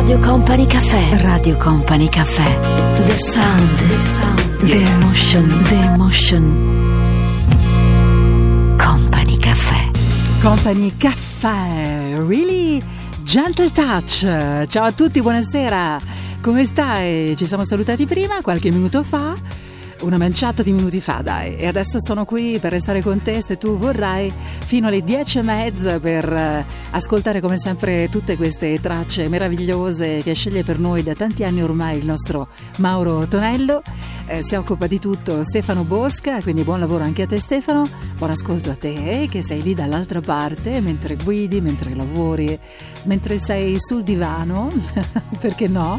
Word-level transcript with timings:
Radio 0.00 0.18
Company 0.18 0.64
Caffè. 0.64 1.20
Radio 1.20 1.58
Company 1.58 2.08
Caffè. 2.08 3.04
The 3.04 3.18
sound. 3.18 3.74
The 3.76 3.98
sound. 3.98 4.56
The 4.56 4.80
emotion. 4.80 5.62
The 5.64 5.74
emotion. 5.74 6.56
Company 8.78 9.36
Caffè. 9.36 9.90
Company 10.40 10.96
Caffè. 10.96 12.14
Really 12.16 12.82
gentle 13.24 13.70
touch. 13.72 14.20
Ciao 14.68 14.84
a 14.84 14.92
tutti, 14.92 15.20
buonasera. 15.20 15.98
Come 16.40 16.64
stai? 16.64 17.36
Ci 17.36 17.44
siamo 17.44 17.64
salutati 17.64 18.06
prima, 18.06 18.40
qualche 18.40 18.70
minuto 18.70 19.02
fa 19.02 19.34
una 20.00 20.18
manciata 20.18 20.62
di 20.62 20.72
minuti 20.72 21.00
fa, 21.00 21.20
dai. 21.22 21.56
E 21.56 21.66
adesso 21.66 22.00
sono 22.00 22.24
qui 22.24 22.58
per 22.58 22.72
restare 22.72 23.02
con 23.02 23.20
te 23.22 23.42
se 23.42 23.56
tu 23.58 23.76
vorrai 23.76 24.32
fino 24.64 24.88
alle 24.88 25.02
dieci 25.02 25.38
e 25.38 25.42
mezza 25.42 25.98
per 25.98 26.32
eh, 26.32 26.66
ascoltare 26.90 27.40
come 27.40 27.58
sempre 27.58 28.08
tutte 28.08 28.36
queste 28.36 28.80
tracce 28.80 29.28
meravigliose 29.28 30.20
che 30.22 30.34
sceglie 30.34 30.64
per 30.64 30.78
noi 30.78 31.02
da 31.02 31.14
tanti 31.14 31.44
anni 31.44 31.62
ormai 31.62 31.98
il 31.98 32.06
nostro 32.06 32.48
Mauro 32.78 33.26
Tonello. 33.26 33.82
Eh, 34.32 34.44
si 34.44 34.54
occupa 34.54 34.86
di 34.86 35.00
tutto 35.00 35.42
Stefano 35.42 35.82
Bosca, 35.82 36.40
quindi 36.40 36.62
buon 36.62 36.78
lavoro 36.78 37.02
anche 37.02 37.22
a 37.22 37.26
te 37.26 37.40
Stefano. 37.40 37.84
Buon 38.16 38.30
ascolto 38.30 38.70
a 38.70 38.76
te 38.76 39.26
che 39.28 39.42
sei 39.42 39.60
lì 39.60 39.74
dall'altra 39.74 40.20
parte 40.20 40.80
mentre 40.80 41.16
guidi, 41.16 41.60
mentre 41.60 41.96
lavori, 41.96 42.56
mentre 43.06 43.40
sei 43.40 43.74
sul 43.80 44.04
divano, 44.04 44.70
perché 45.40 45.66
no? 45.66 45.98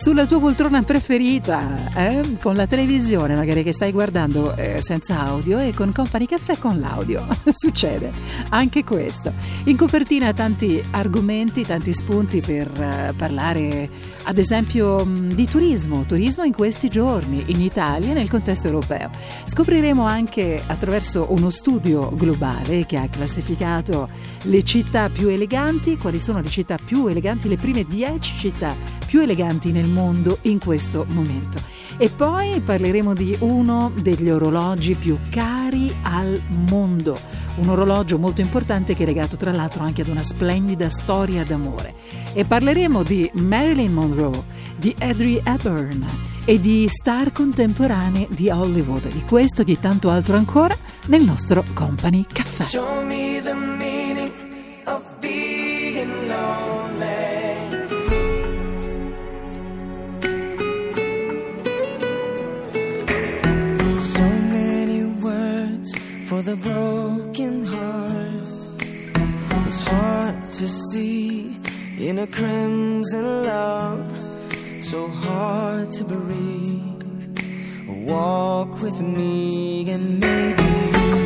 sulla 0.00 0.26
tua 0.26 0.38
poltrona 0.38 0.82
preferita, 0.84 1.90
eh? 1.92 2.36
con 2.40 2.54
la 2.54 2.68
televisione 2.68 3.34
magari 3.34 3.64
che 3.64 3.72
stai 3.72 3.90
guardando 3.90 4.54
eh, 4.54 4.80
senza 4.80 5.18
audio 5.18 5.58
e 5.58 5.72
con 5.74 5.90
Company 5.90 6.24
Caffè 6.24 6.56
con 6.56 6.78
l'audio. 6.78 7.26
Succede 7.52 8.12
anche 8.50 8.84
questo. 8.84 9.32
In 9.64 9.76
copertina 9.76 10.32
tanti 10.32 10.80
argomenti, 10.92 11.66
tanti 11.66 11.92
spunti 11.92 12.40
per 12.40 12.70
uh, 12.70 13.16
parlare 13.16 13.90
ad 14.22 14.38
esempio 14.38 15.04
di 15.04 15.46
turismo, 15.46 16.04
turismo 16.06 16.44
in 16.44 16.52
questi 16.52 16.88
giorni 16.88 17.42
in 17.48 17.57
Italia 17.60 18.10
e 18.10 18.14
nel 18.14 18.28
contesto 18.30 18.66
europeo. 18.66 19.10
Scopriremo 19.44 20.04
anche 20.04 20.62
attraverso 20.66 21.26
uno 21.30 21.50
studio 21.50 22.10
globale 22.14 22.86
che 22.86 22.96
ha 22.96 23.08
classificato 23.08 24.08
le 24.42 24.62
città 24.64 25.08
più 25.08 25.28
eleganti, 25.28 25.96
quali 25.96 26.18
sono 26.18 26.40
le 26.40 26.48
città 26.48 26.76
più 26.82 27.06
eleganti, 27.06 27.48
le 27.48 27.56
prime 27.56 27.84
10 27.84 28.34
città 28.38 28.74
più 29.06 29.20
eleganti 29.20 29.72
nel 29.72 29.88
mondo 29.88 30.38
in 30.42 30.58
questo 30.58 31.04
momento. 31.08 31.77
E 32.00 32.10
poi 32.10 32.60
parleremo 32.60 33.12
di 33.12 33.36
uno 33.40 33.90
degli 34.00 34.30
orologi 34.30 34.94
più 34.94 35.18
cari 35.30 35.92
al 36.02 36.40
mondo, 36.68 37.18
un 37.56 37.68
orologio 37.70 38.20
molto 38.20 38.40
importante 38.40 38.94
che 38.94 39.02
è 39.02 39.06
legato 39.06 39.36
tra 39.36 39.50
l'altro 39.50 39.82
anche 39.82 40.02
ad 40.02 40.08
una 40.08 40.22
splendida 40.22 40.88
storia 40.90 41.42
d'amore. 41.42 41.94
E 42.34 42.44
parleremo 42.44 43.02
di 43.02 43.28
Marilyn 43.34 43.92
Monroe, 43.92 44.44
di 44.76 44.94
Audrey 45.00 45.40
Hepburn 45.42 46.06
e 46.44 46.60
di 46.60 46.86
star 46.86 47.32
contemporanee 47.32 48.28
di 48.30 48.48
Hollywood. 48.48 49.08
Di 49.08 49.24
questo 49.24 49.62
e 49.62 49.64
di 49.64 49.80
tanto 49.80 50.08
altro 50.08 50.36
ancora 50.36 50.76
nel 51.06 51.24
nostro 51.24 51.64
Company 51.74 52.24
Caffè. 52.32 52.62
The 66.42 66.56
broken 66.56 67.64
heart. 67.64 68.46
It's 69.66 69.82
hard 69.82 70.42
to 70.58 70.68
see 70.68 71.56
in 71.98 72.18
a 72.18 72.26
crimson 72.26 73.44
love, 73.44 74.06
so 74.82 75.08
hard 75.08 75.90
to 75.92 76.04
breathe. 76.04 77.38
Walk 78.06 78.80
with 78.82 79.00
me 79.00 79.90
and 79.90 80.20
maybe 80.20 80.70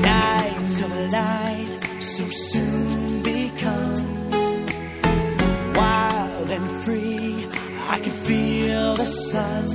night 0.03 0.60
till 0.76 0.88
the 0.88 1.09
light 1.12 1.78
so 2.00 2.25
soon 2.25 3.22
become 3.22 4.31
wild 5.75 6.50
and 6.50 6.84
free. 6.84 7.47
I 7.88 7.98
can 7.98 8.16
feel 8.28 8.94
the 8.94 9.06
sun, 9.06 9.66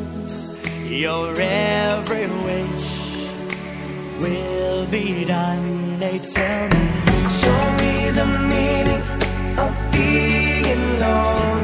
your 0.89 1.33
every 1.37 2.27
wish 2.45 2.76
will 4.19 4.85
be 4.87 5.25
done. 5.25 5.97
They 5.99 6.19
tell 6.19 6.69
me, 6.69 6.83
show 7.41 7.61
me 7.81 7.93
the 8.19 8.27
meaning 8.51 9.03
of 9.65 9.73
being 9.91 10.99
lonely. 10.99 11.56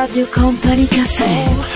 Radio 0.00 0.26
Company 0.28 0.86
Caffè. 0.86 1.69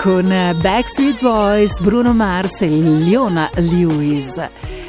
con 0.00 0.26
Backstreet 0.26 1.20
Boys, 1.20 1.78
Bruno 1.80 2.14
Mars 2.14 2.62
e 2.62 2.68
Leona 2.68 3.50
Lewis. 3.56 4.40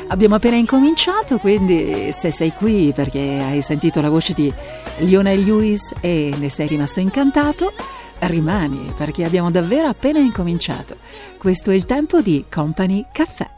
Abbiamo 0.08 0.36
appena 0.36 0.56
incominciato, 0.56 1.38
quindi 1.38 2.12
se 2.13 2.32
sei 2.32 2.53
qui 2.53 2.94
perché 2.96 3.20
hai 3.20 3.62
sentito 3.62 4.00
la 4.00 4.10
voce 4.10 4.32
di 4.32 4.53
Leona 5.00 5.34
Lewis 5.34 5.94
e 6.00 6.34
ne 6.38 6.50
sei 6.50 6.68
rimasto 6.68 7.01
incantato, 7.01 7.74
rimani 8.20 8.94
perché 8.96 9.25
abbiamo 9.25 9.51
davvero 9.51 9.88
appena 9.88 10.20
incominciato. 10.20 10.96
Questo 11.38 11.72
è 11.72 11.74
il 11.74 11.86
tempo 11.86 12.22
di 12.22 12.46
Company 12.50 13.06
Caffè. 13.12 13.50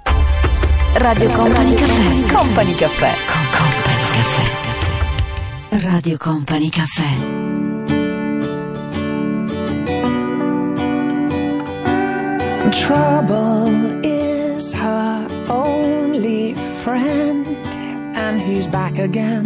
Radio 0.96 1.30
Company 1.30 1.76
Caffè. 1.76 2.34
Company 2.34 2.76
Caffè. 2.76 3.12
Con 3.32 3.44
Company 3.62 4.02
Caffè. 5.70 5.88
Radio 5.88 6.18
Company 6.18 6.70
Caffè. 6.70 7.53
trouble 12.82 14.06
is 14.06 14.74
her 14.74 15.28
only 15.50 16.54
friend, 16.84 17.46
and 18.16 18.42
he's 18.42 18.68
back 18.68 18.98
again. 18.98 19.44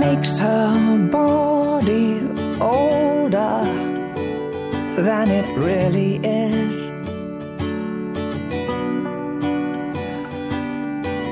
Makes 0.00 0.38
her 0.38 1.08
body 1.10 2.20
older 2.60 3.62
than 4.96 5.28
it 5.30 5.48
really 5.56 6.16
is. 6.16 6.43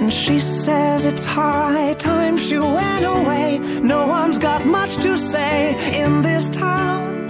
And 0.03 0.13
she 0.13 0.41
says 0.41 1.05
it's 1.05 1.25
high 1.25 1.95
time 1.95 2.37
she 2.37 2.59
went 2.59 3.05
away. 3.05 3.61
No 3.85 4.09
one's 4.09 4.37
got 4.37 4.67
much 4.67 4.97
to 4.97 5.17
say 5.17 5.77
in 6.03 6.23
this 6.23 6.51
town. 6.51 7.29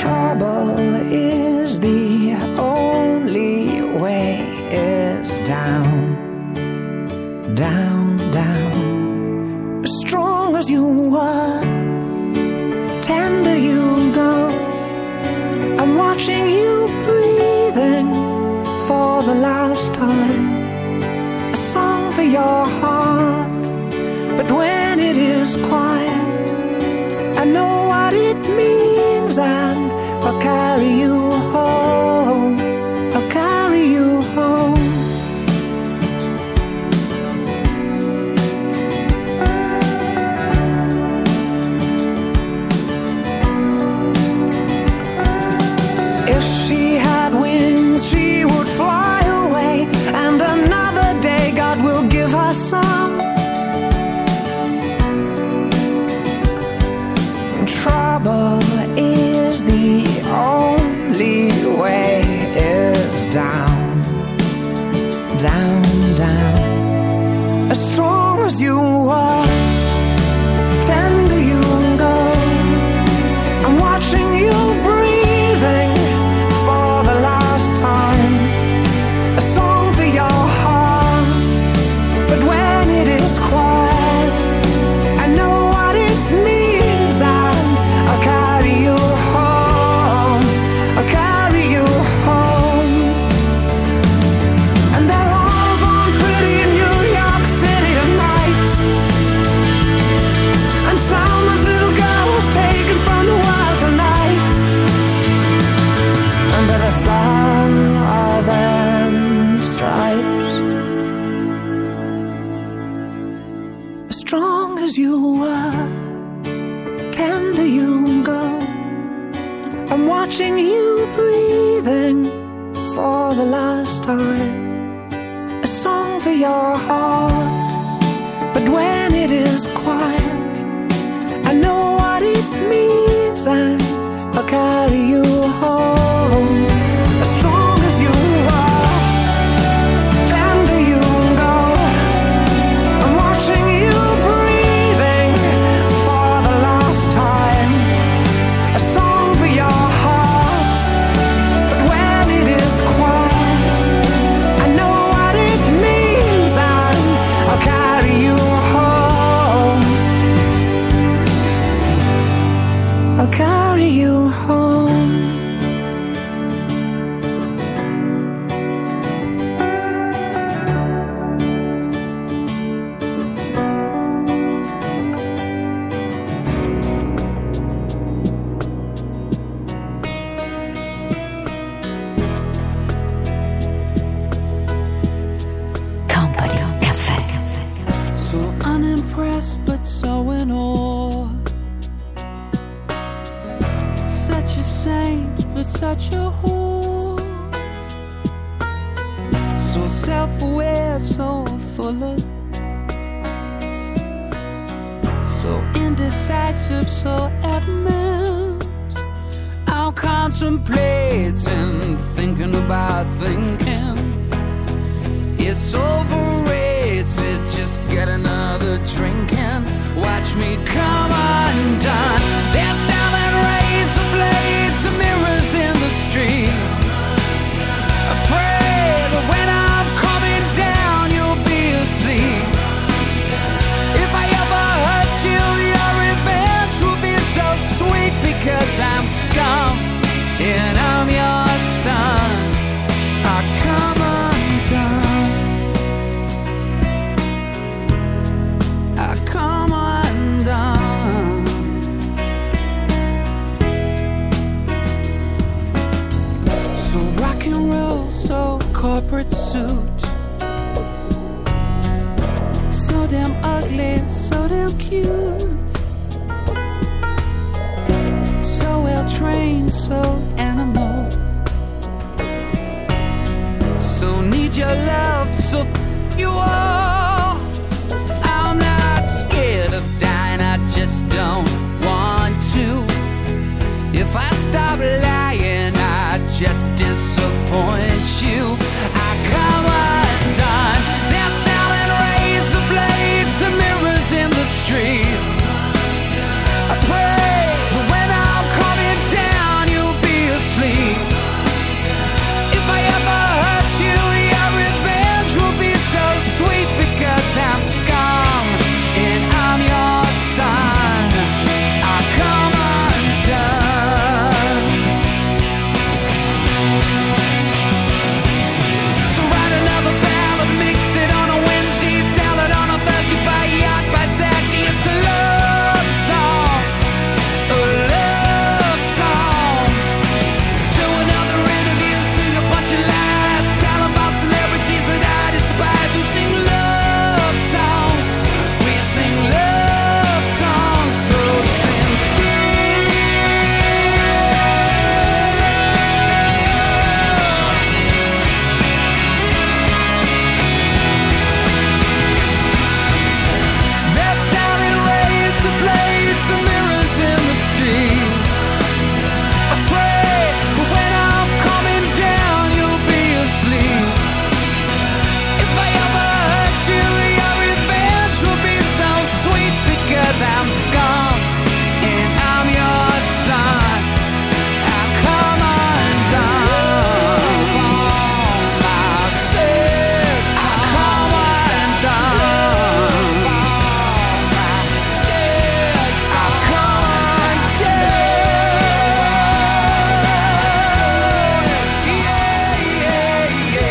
Trouble 0.00 0.78
is. 1.12 1.43
carry 30.74 31.03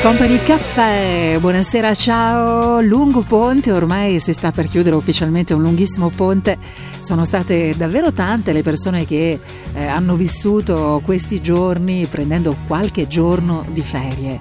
Company 0.04 0.44
Caffè, 0.44 1.38
buonasera, 1.40 1.96
ciao. 1.96 2.82
Lungo 2.82 3.22
ponte, 3.22 3.72
ormai 3.72 4.20
si 4.20 4.34
sta 4.34 4.52
per 4.52 4.68
chiudere 4.68 4.98
ufficialmente 4.98 5.54
un 5.54 5.62
lunghissimo 5.62 6.10
ponte. 6.10 6.58
Sono 7.00 7.24
state 7.24 7.74
davvero 7.78 8.12
tante 8.12 8.52
le 8.52 8.64
persone 8.64 9.06
che 9.06 9.40
eh, 9.74 9.86
hanno 9.86 10.18
vissuto 10.18 11.02
questi 11.06 11.42
giorni 11.42 12.06
prendendo 12.08 12.54
qualche 12.68 13.08
giorno 13.08 13.64
di 13.72 13.82
ferie. 13.82 14.40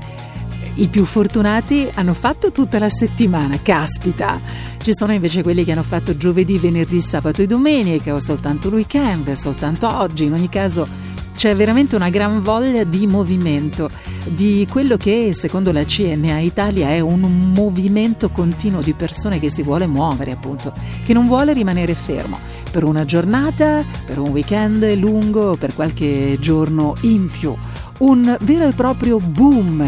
I 0.74 0.88
più 0.88 1.04
fortunati 1.04 1.88
hanno 1.94 2.14
fatto 2.14 2.50
tutta 2.50 2.80
la 2.80 2.90
settimana, 2.90 3.60
caspita. 3.62 4.40
Ci 4.78 4.92
sono 4.92 5.12
invece 5.12 5.44
quelli 5.44 5.62
che 5.62 5.70
hanno 5.70 5.84
fatto 5.84 6.16
giovedì, 6.16 6.58
venerdì, 6.58 7.00
sabato 7.00 7.40
e 7.40 7.46
domenica 7.46 8.12
o 8.12 8.18
soltanto 8.18 8.66
il 8.66 8.74
weekend, 8.74 9.30
soltanto 9.34 9.86
oggi. 9.86 10.24
In 10.24 10.32
ogni 10.32 10.48
caso 10.48 11.12
c'è 11.34 11.56
veramente 11.56 11.96
una 11.96 12.10
gran 12.10 12.40
voglia 12.40 12.84
di 12.84 13.06
movimento, 13.06 13.90
di 14.34 14.66
quello 14.70 14.96
che 14.96 15.30
secondo 15.32 15.72
la 15.72 15.84
CNA 15.84 16.40
Italia 16.40 16.88
è 16.88 17.00
un 17.00 17.52
movimento 17.52 18.30
continuo 18.30 18.80
di 18.80 18.92
persone 18.92 19.38
che 19.38 19.50
si 19.50 19.62
vuole 19.62 19.86
muovere, 19.86 20.32
appunto, 20.32 20.72
che 21.04 21.12
non 21.12 21.26
vuole 21.26 21.52
rimanere 21.52 21.94
fermo 21.94 22.38
per 22.70 22.84
una 22.84 23.04
giornata, 23.04 23.84
per 24.04 24.18
un 24.18 24.30
weekend 24.30 24.94
lungo, 24.94 25.56
per 25.56 25.74
qualche 25.74 26.36
giorno 26.40 26.94
in 27.02 27.30
più. 27.30 27.54
Un 27.98 28.36
vero 28.40 28.66
e 28.66 28.72
proprio 28.72 29.18
boom 29.18 29.80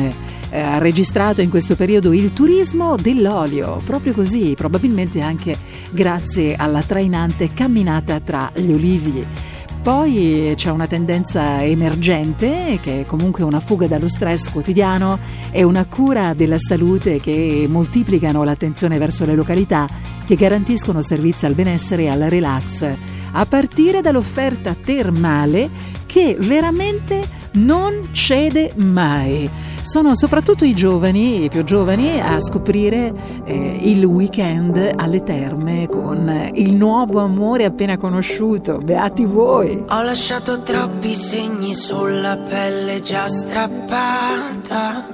eh, 0.50 0.60
ha 0.60 0.78
registrato 0.78 1.40
in 1.40 1.50
questo 1.50 1.74
periodo 1.74 2.12
il 2.12 2.32
turismo 2.32 2.96
dell'olio, 2.96 3.80
proprio 3.84 4.12
così, 4.12 4.54
probabilmente 4.56 5.20
anche 5.20 5.56
grazie 5.90 6.54
alla 6.54 6.82
trainante 6.82 7.52
camminata 7.52 8.20
tra 8.20 8.52
gli 8.54 8.72
olivi. 8.72 9.52
Poi 9.84 10.54
c'è 10.56 10.70
una 10.70 10.86
tendenza 10.86 11.62
emergente 11.62 12.78
che 12.80 13.02
è 13.02 13.04
comunque 13.04 13.44
una 13.44 13.60
fuga 13.60 13.86
dallo 13.86 14.08
stress 14.08 14.50
quotidiano 14.50 15.18
e 15.50 15.62
una 15.62 15.84
cura 15.84 16.32
della 16.32 16.56
salute 16.56 17.20
che 17.20 17.66
moltiplicano 17.68 18.44
l'attenzione 18.44 18.96
verso 18.96 19.26
le 19.26 19.34
località 19.34 19.86
che 20.24 20.36
garantiscono 20.36 21.02
servizi 21.02 21.44
al 21.44 21.52
benessere 21.52 22.04
e 22.04 22.08
al 22.08 22.20
relax, 22.30 22.88
a 23.32 23.44
partire 23.44 24.00
dall'offerta 24.00 24.74
termale 24.74 25.68
che 26.06 26.34
veramente 26.40 27.20
non 27.56 28.08
cede 28.12 28.72
mai. 28.76 29.50
Sono 29.84 30.16
soprattutto 30.16 30.64
i 30.64 30.72
giovani, 30.72 31.44
i 31.44 31.50
più 31.50 31.62
giovani, 31.62 32.18
a 32.18 32.40
scoprire 32.40 33.12
eh, 33.44 33.80
il 33.82 34.02
weekend 34.06 34.92
alle 34.96 35.22
terme 35.22 35.88
con 35.88 36.50
il 36.54 36.74
nuovo 36.74 37.20
amore 37.20 37.66
appena 37.66 37.98
conosciuto. 37.98 38.78
Beati 38.78 39.26
voi! 39.26 39.84
Ho 39.86 40.02
lasciato 40.02 40.62
troppi 40.62 41.12
segni 41.12 41.74
sulla 41.74 42.38
pelle 42.38 43.02
già 43.02 43.28
strappata. 43.28 45.06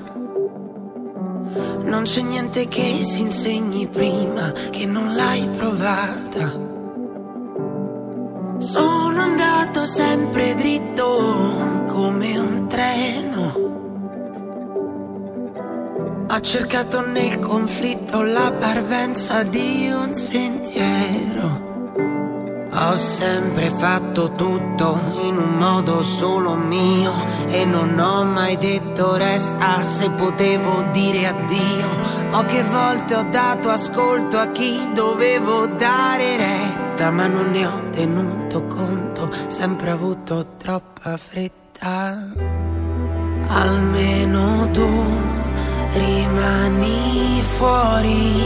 Non 1.83 2.05
c'è 2.05 2.23
niente 2.23 2.69
che 2.69 3.01
si 3.03 3.23
insegni 3.23 3.89
prima 3.89 4.53
che 4.71 4.87
non 4.87 5.17
l'hai 5.17 5.49
provata. 5.49 6.69
Sono 8.59 9.21
andato 9.21 9.85
sempre 9.85 10.55
dritto 10.55 11.87
come 11.89 12.39
un 12.39 12.67
treno. 12.69 13.80
Ho 16.33 16.39
cercato 16.39 17.05
nel 17.05 17.41
conflitto 17.41 18.23
la 18.23 18.53
parvenza 18.57 19.43
di 19.43 19.91
un 19.91 20.15
sentiero. 20.15 21.69
Ho 22.73 22.95
sempre 22.95 23.69
fatto 23.71 24.31
tutto 24.35 25.01
in 25.25 25.37
un 25.39 25.57
modo 25.59 26.05
solo 26.05 26.55
mio 26.55 27.13
e 27.49 27.65
non 27.65 27.99
ho 27.99 28.23
mai 28.23 28.57
detto 28.59 29.17
resta 29.17 29.83
se 29.83 30.09
potevo 30.11 30.83
dire 30.93 31.27
addio. 31.27 31.89
Poche 32.31 32.63
volte 32.63 33.15
ho 33.17 33.25
dato 33.25 33.69
ascolto 33.69 34.39
a 34.39 34.47
chi 34.53 34.79
dovevo 34.95 35.67
dare 35.67 36.37
retta, 36.37 37.11
ma 37.11 37.27
non 37.27 37.51
ne 37.51 37.67
ho 37.67 37.91
tenuto 37.91 38.67
conto, 38.67 39.31
sempre 39.49 39.91
avuto 39.91 40.47
troppa 40.59 41.17
fretta. 41.17 42.17
Almeno 43.49 44.71
tu 44.71 45.49
rimani 45.93 47.43
fuori 47.57 48.43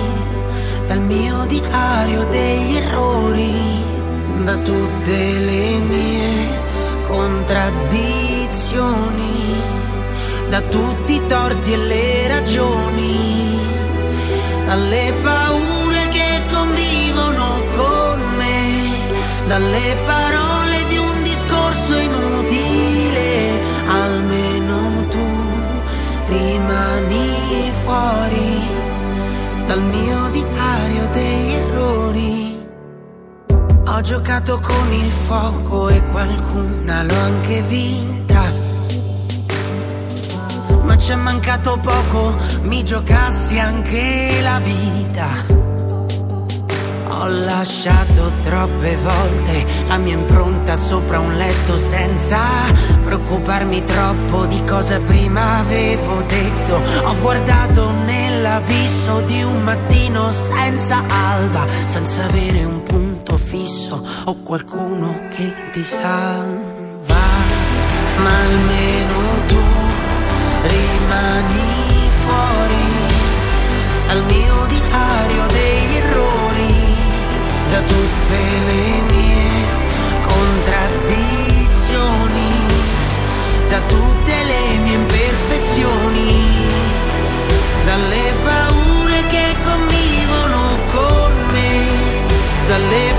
dal 0.86 1.00
mio 1.00 1.44
diario 1.46 2.24
degli 2.24 2.76
errori 2.76 3.82
da 4.44 4.56
tutte 4.58 5.38
le 5.38 5.78
mie 5.78 6.62
contraddizioni, 7.06 9.54
da 10.48 10.60
tutti 10.60 11.14
i 11.14 11.26
torti 11.26 11.72
e 11.72 11.76
le 11.76 12.28
ragioni, 12.28 13.58
dalle 14.66 15.14
paure 15.22 16.08
che 16.10 16.42
convivono 16.52 17.62
con 17.76 18.20
me, 18.36 18.90
dalle 19.46 19.96
parole 20.04 20.84
di 20.88 20.98
un 20.98 21.22
discorso 21.22 21.96
inutile, 21.96 23.62
almeno 23.86 25.06
tu 25.10 25.24
fuori 27.82 28.60
dal 29.66 29.82
mio 29.82 30.28
diario 30.30 31.08
degli 31.12 31.52
errori. 31.52 32.58
Ho 33.86 34.00
giocato 34.00 34.58
con 34.60 34.92
il 34.92 35.10
fuoco 35.10 35.88
e 35.88 36.04
qualcuna 36.06 37.02
l'ho 37.02 37.18
anche 37.18 37.62
vinta. 37.62 38.52
Ma 40.82 40.96
c'è 40.96 41.14
mancato 41.14 41.78
poco, 41.80 42.36
mi 42.62 42.82
giocassi 42.84 43.58
anche 43.58 44.40
la 44.42 44.58
vita. 44.58 45.73
Ho 47.24 47.28
lasciato 47.28 48.30
troppe 48.42 48.98
volte 48.98 49.64
la 49.86 49.96
mia 49.96 50.12
impronta 50.12 50.76
sopra 50.76 51.20
un 51.20 51.34
letto 51.36 51.74
senza 51.78 52.70
preoccuparmi 53.02 53.82
troppo 53.82 54.44
di 54.44 54.62
cosa 54.64 55.00
prima 55.00 55.60
avevo 55.60 56.20
detto. 56.20 56.82
Ho 57.04 57.16
guardato 57.16 57.92
nell'abisso 57.92 59.22
di 59.22 59.42
un 59.42 59.62
mattino 59.62 60.30
senza 60.30 61.02
alba, 61.08 61.66
senza 61.86 62.24
avere 62.24 62.62
un 62.62 62.82
punto 62.82 63.38
fisso 63.38 64.06
o 64.26 64.36
qualcuno 64.42 65.20
che 65.34 65.50
ti 65.72 65.82
salva. 65.82 67.24
Ma 68.18 68.38
almeno 68.38 69.46
tu 69.46 69.62
rimani 70.60 71.60
fuori 72.26 72.84
dal 74.08 74.24
mio 74.24 74.66
diario 74.66 75.46
da 77.74 77.80
tutte 77.80 78.38
le 78.68 78.84
mie 79.10 79.66
contraddizioni, 80.28 82.52
da 83.68 83.80
tutte 83.80 84.34
le 84.44 84.78
mie 84.78 84.94
imperfezioni, 84.94 86.52
dalle 87.84 88.32
paure 88.44 89.24
che 89.28 89.56
convivono 89.64 90.78
con 90.92 91.34
me, 91.50 91.84
dalle 92.68 93.13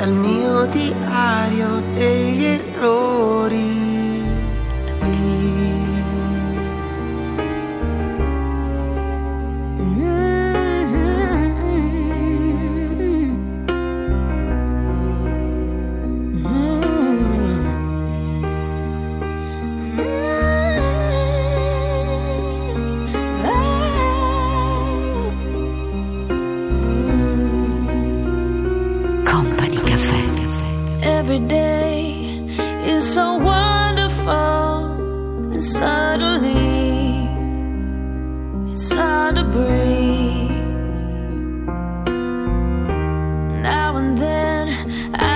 dal 0.00 0.14
mio 0.14 0.64
diario 0.64 1.82
degli 1.92 2.44
errori. 2.44 3.09
I 44.90 45.29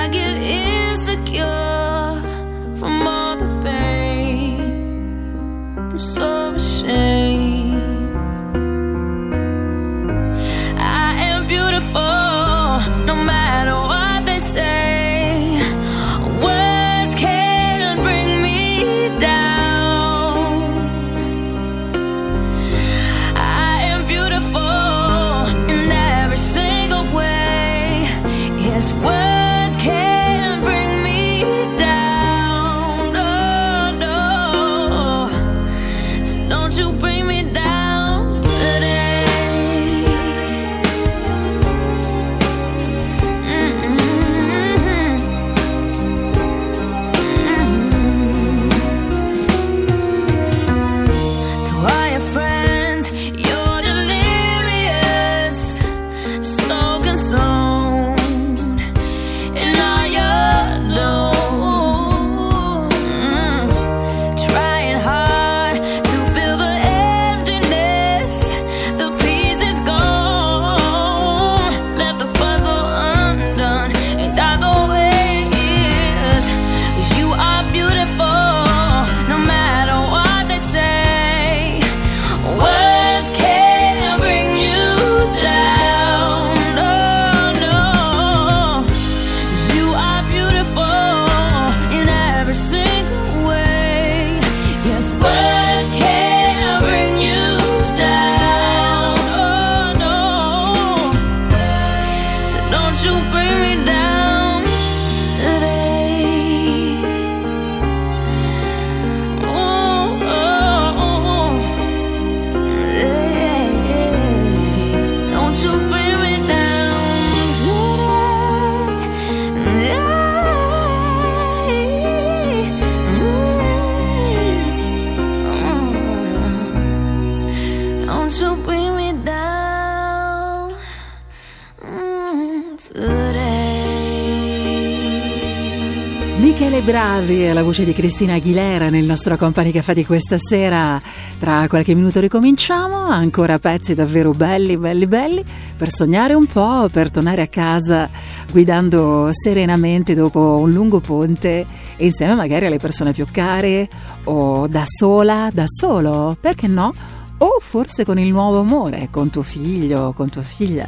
Bravi 137.25 137.47
e 137.47 137.53
la 137.55 137.63
voce 137.63 137.87
di 137.87 137.95
Cristina 137.95 138.35
Aguilera 138.35 138.91
nel 138.91 139.05
nostro 139.05 139.39
Company 139.39 139.71
Caffè 139.71 139.95
di 139.95 140.05
questa 140.05 140.37
sera. 140.37 141.01
Tra 141.39 141.67
qualche 141.69 141.95
minuto 141.95 142.21
ricominciamo, 142.21 142.97
ancora 142.97 143.59
pezzi 143.59 143.95
davvero 143.95 144.33
belli, 144.33 144.77
belli, 144.77 145.07
belli, 145.07 145.43
per 145.75 145.91
sognare 145.91 146.35
un 146.35 146.45
po', 146.45 146.89
per 146.93 147.11
tornare 147.11 147.41
a 147.41 147.47
casa 147.47 148.11
guidando 148.51 149.29
serenamente 149.33 150.15
dopo 150.15 150.59
un 150.59 150.71
lungo 150.71 151.01
ponte 151.01 151.65
insieme 151.97 152.35
magari 152.35 152.67
alle 152.67 152.79
persone 152.79 153.13
più 153.13 153.25
care 153.31 153.89
o 154.25 154.67
da 154.67 154.85
sola, 154.85 155.49
da 155.51 155.65
solo, 155.67 156.37
perché 156.39 156.67
no? 156.67 156.93
O 157.39 157.57
forse 157.59 158.05
con 158.05 158.19
il 158.19 158.31
nuovo 158.31 158.61
amore, 158.61 159.09
con 159.11 159.31
tuo 159.31 159.43
figlio, 159.43 160.13
con 160.15 160.29
tua 160.29 160.43
figlia. 160.43 160.87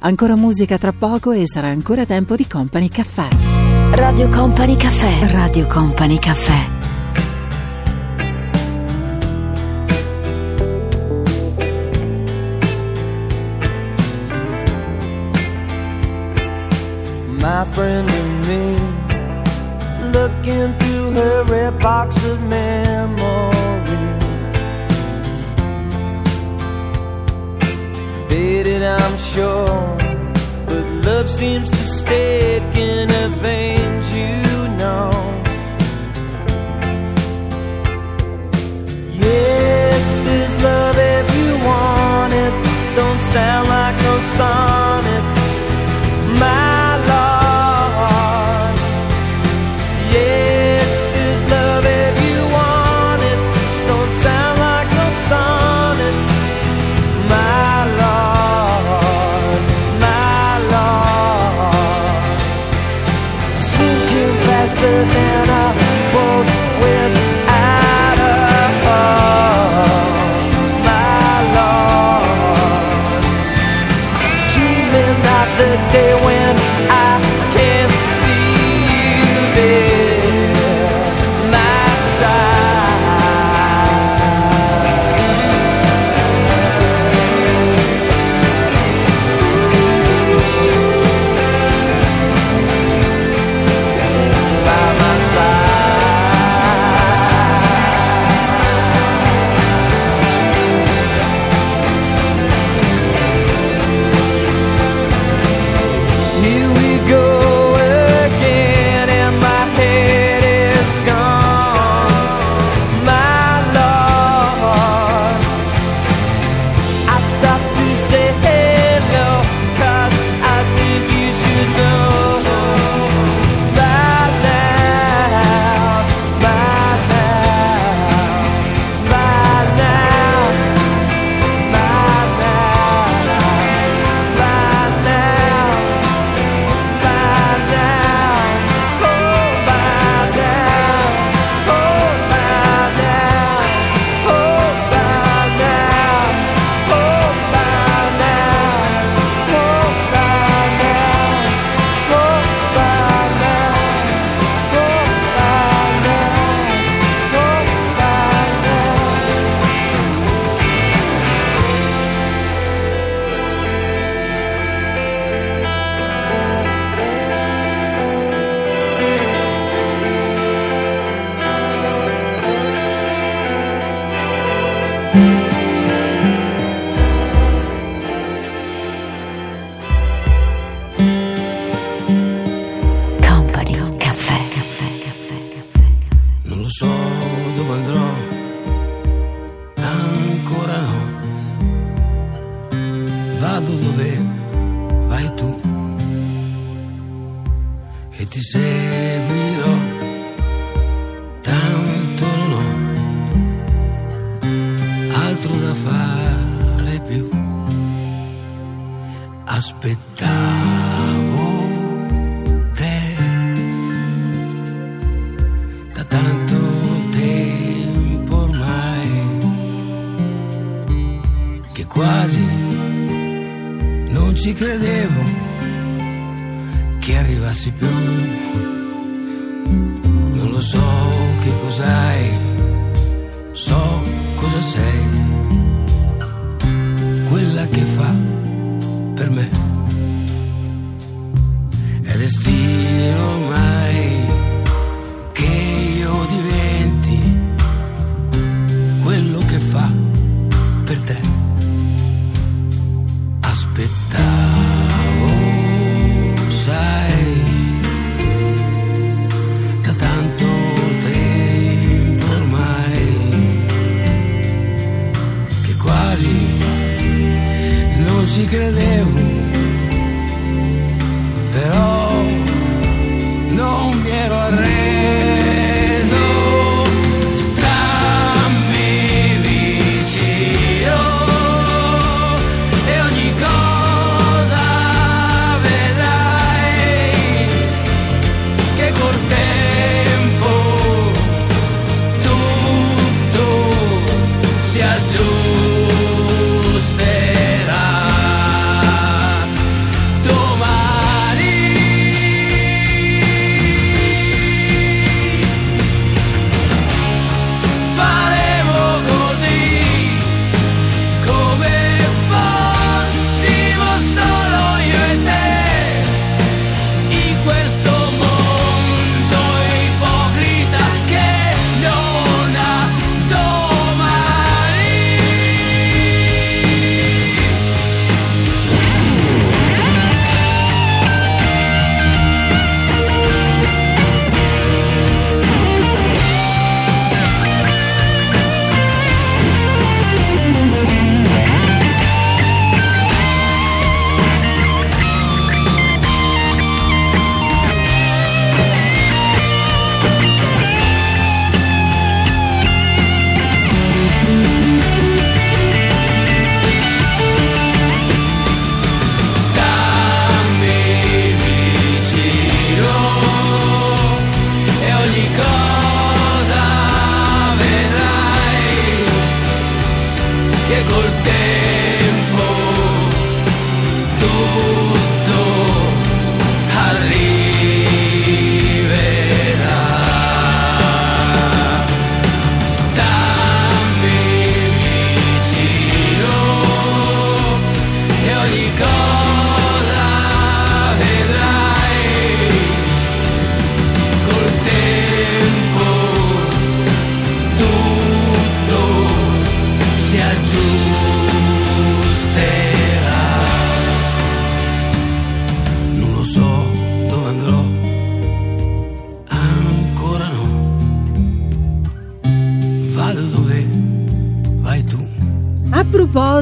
Ancora 0.00 0.36
musica 0.36 0.76
tra 0.76 0.92
poco 0.92 1.32
e 1.32 1.44
sarà 1.46 1.68
ancora 1.68 2.04
tempo 2.04 2.36
di 2.36 2.46
Company 2.46 2.88
Caffè. 2.88 3.57
Radio 3.98 4.28
Company 4.28 4.76
Caffè. 4.76 5.32
Radio 5.32 5.66
Company 5.66 6.18
Caffè. 6.18 6.76
my 17.40 17.64
friend 17.72 18.08
and 18.08 18.46
me 18.46 18.76
looking 20.12 20.72
through 20.78 21.10
her 21.12 21.44
red 21.44 21.78
box 21.80 22.16
of 22.24 22.40
memories 22.42 23.26
faded 28.28 28.82
i'm 28.82 29.16
sure 29.16 29.96
but 30.66 30.84
love 31.04 31.28
seems 31.28 31.70
to 31.70 31.76
stick 31.76 32.62
in 32.76 33.08
her 33.08 33.28
veins 33.42 33.77
want 41.66 42.32
it 42.32 42.52
don't 42.96 43.20
sound 43.32 43.68
like 43.68 43.96
no 44.06 44.14
sonnet 44.36 44.97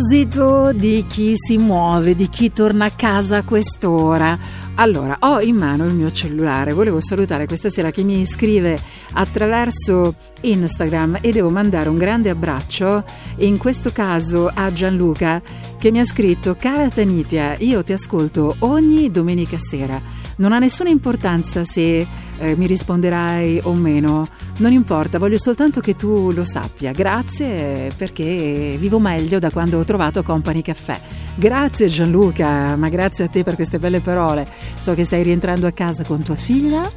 proposito 0.06 0.72
di 0.72 1.04
chi 1.08 1.32
si 1.34 1.58
muove, 1.58 2.14
di 2.14 2.28
chi 2.28 2.52
torna 2.52 2.84
a 2.84 2.90
casa 2.90 3.38
a 3.38 3.42
quest'ora, 3.42 4.38
allora 4.76 5.16
ho 5.18 5.40
in 5.40 5.56
mano 5.56 5.84
il 5.84 5.94
mio 5.94 6.12
cellulare. 6.12 6.72
Volevo 6.72 7.00
salutare 7.00 7.46
questa 7.46 7.70
sera 7.70 7.90
chi 7.90 8.04
mi 8.04 8.24
scrive 8.24 8.78
attraverso 9.14 10.14
Instagram 10.42 11.18
e 11.22 11.32
devo 11.32 11.50
mandare 11.50 11.88
un 11.88 11.96
grande 11.96 12.30
abbraccio, 12.30 13.02
in 13.38 13.58
questo 13.58 13.90
caso 13.90 14.48
a 14.52 14.72
Gianluca 14.72 15.42
che 15.76 15.90
mi 15.90 15.98
ha 15.98 16.04
scritto: 16.04 16.54
Cara 16.54 16.88
Tanitia, 16.88 17.56
io 17.58 17.82
ti 17.82 17.92
ascolto 17.92 18.54
ogni 18.60 19.10
domenica 19.10 19.58
sera. 19.58 20.00
Non 20.36 20.52
ha 20.52 20.60
nessuna 20.60 20.90
importanza 20.90 21.64
se 21.64 22.06
eh, 22.38 22.54
mi 22.54 22.66
risponderai 22.68 23.62
o 23.64 23.72
meno, 23.72 24.28
non 24.58 24.72
importa, 24.72 25.18
voglio 25.18 25.38
soltanto 25.38 25.80
che 25.80 25.96
tu 25.96 26.30
lo 26.32 26.44
sappia. 26.44 26.92
Grazie 26.92 27.90
perché 27.96 28.76
vivo 28.78 28.98
meglio 28.98 29.38
da 29.38 29.50
quando 29.50 29.78
ho 29.78 29.84
trovato 29.84 30.22
Company 30.22 30.62
Caffè. 30.62 30.98
Grazie 31.34 31.88
Gianluca, 31.88 32.74
ma 32.76 32.88
grazie 32.88 33.24
a 33.24 33.28
te 33.28 33.42
per 33.42 33.54
queste 33.54 33.78
belle 33.78 34.00
parole. 34.00 34.46
So 34.78 34.94
che 34.94 35.04
stai 35.04 35.22
rientrando 35.22 35.66
a 35.66 35.72
casa 35.72 36.04
con 36.04 36.22
tua 36.22 36.36
figlia 36.36 36.90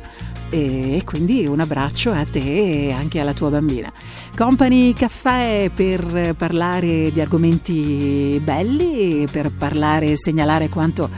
e 0.50 1.02
quindi 1.06 1.46
un 1.46 1.60
abbraccio 1.60 2.12
a 2.12 2.26
te 2.26 2.88
e 2.88 2.92
anche 2.92 3.20
alla 3.20 3.34
tua 3.34 3.50
bambina. 3.50 3.92
Company 4.36 4.94
Caffè 4.94 5.70
per 5.74 6.34
parlare 6.38 7.12
di 7.12 7.22
argomenti 7.22 8.40
belli, 8.44 9.28
per 9.30 9.52
parlare 9.52 10.12
e 10.12 10.18
segnalare 10.18 10.70
quanto 10.70 11.10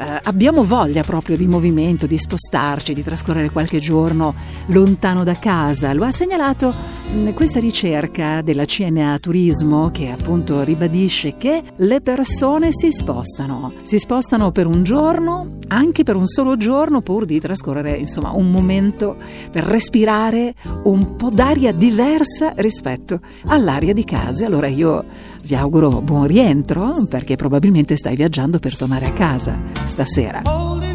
eh, 0.00 0.20
abbiamo 0.22 0.64
voglia 0.64 1.02
proprio 1.02 1.36
di 1.36 1.46
movimento, 1.46 2.06
di 2.06 2.16
spostarci, 2.16 2.94
di 2.94 3.02
trascorrere 3.02 3.50
qualche 3.50 3.80
giorno 3.80 4.34
lontano 4.68 5.24
da 5.24 5.34
casa. 5.34 5.92
Lo 5.92 6.04
ha 6.04 6.10
segnalato 6.10 6.74
mh, 7.12 7.34
questa 7.34 7.60
ricerca 7.60 8.40
della 8.40 8.64
CNA 8.64 9.18
Turismo 9.18 9.90
che 9.90 10.08
appunto 10.08 10.62
ribadisce 10.62 11.36
che 11.36 11.62
le 11.76 12.00
persone 12.00 12.72
si 12.72 12.90
spostano, 12.90 13.74
si 13.82 13.98
spostano 13.98 14.52
per 14.52 14.66
un 14.66 14.84
giorno, 14.84 15.58
anche 15.68 16.02
per 16.02 16.16
un 16.16 16.26
solo 16.26 16.56
giorno, 16.56 17.02
pur 17.02 17.26
di 17.26 17.38
trascorrere 17.38 17.98
insomma 17.98 18.30
un 18.30 18.50
momento 18.50 19.16
per 19.50 19.64
respirare 19.64 20.54
un 20.84 21.16
po' 21.16 21.28
d'aria 21.28 21.72
diversa 21.72 22.54
rispetto 22.56 23.20
all'aria 23.48 23.92
di 23.92 24.04
casa. 24.04 24.46
Allora 24.46 24.66
io 24.66 25.04
vi 25.42 25.54
auguro 25.54 26.00
buon 26.00 26.26
rientro 26.26 26.92
perché 27.08 27.36
probabilmente 27.36 27.96
stai 27.96 28.16
viaggiando 28.16 28.58
per 28.58 28.76
tornare 28.76 29.06
a 29.06 29.12
casa 29.12 29.58
stasera. 29.84 30.89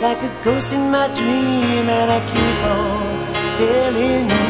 Like 0.00 0.22
a 0.22 0.30
ghost 0.44 0.72
in 0.72 0.90
my 0.90 1.06
dream. 1.18 1.88
And 1.98 2.10
I 2.18 2.20
keep 2.34 2.58
on 2.76 3.06
telling 3.62 4.24
you, 4.34 4.46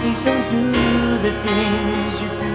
please 0.00 0.20
don't 0.28 0.46
do 0.56 0.64
the 1.26 1.32
things 1.46 2.12
you 2.22 2.30
do. 2.44 2.54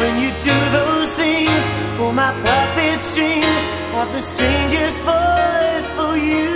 When 0.00 0.14
you 0.22 0.30
do 0.50 0.56
those 0.78 1.10
things, 1.22 1.62
pull 1.96 2.12
my 2.12 2.30
puppet 2.44 3.00
strings, 3.04 3.60
have 3.96 4.10
the 4.12 4.22
strangest 4.22 4.96
fight 5.06 5.84
for 5.96 6.14
you. 6.16 6.46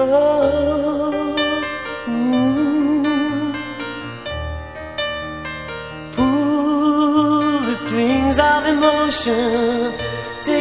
Oh, 0.00 1.34
mm. 2.06 3.02
Pull 6.14 7.58
the 7.68 7.76
strings 7.84 8.38
of 8.38 8.60
emotion, 8.74 9.67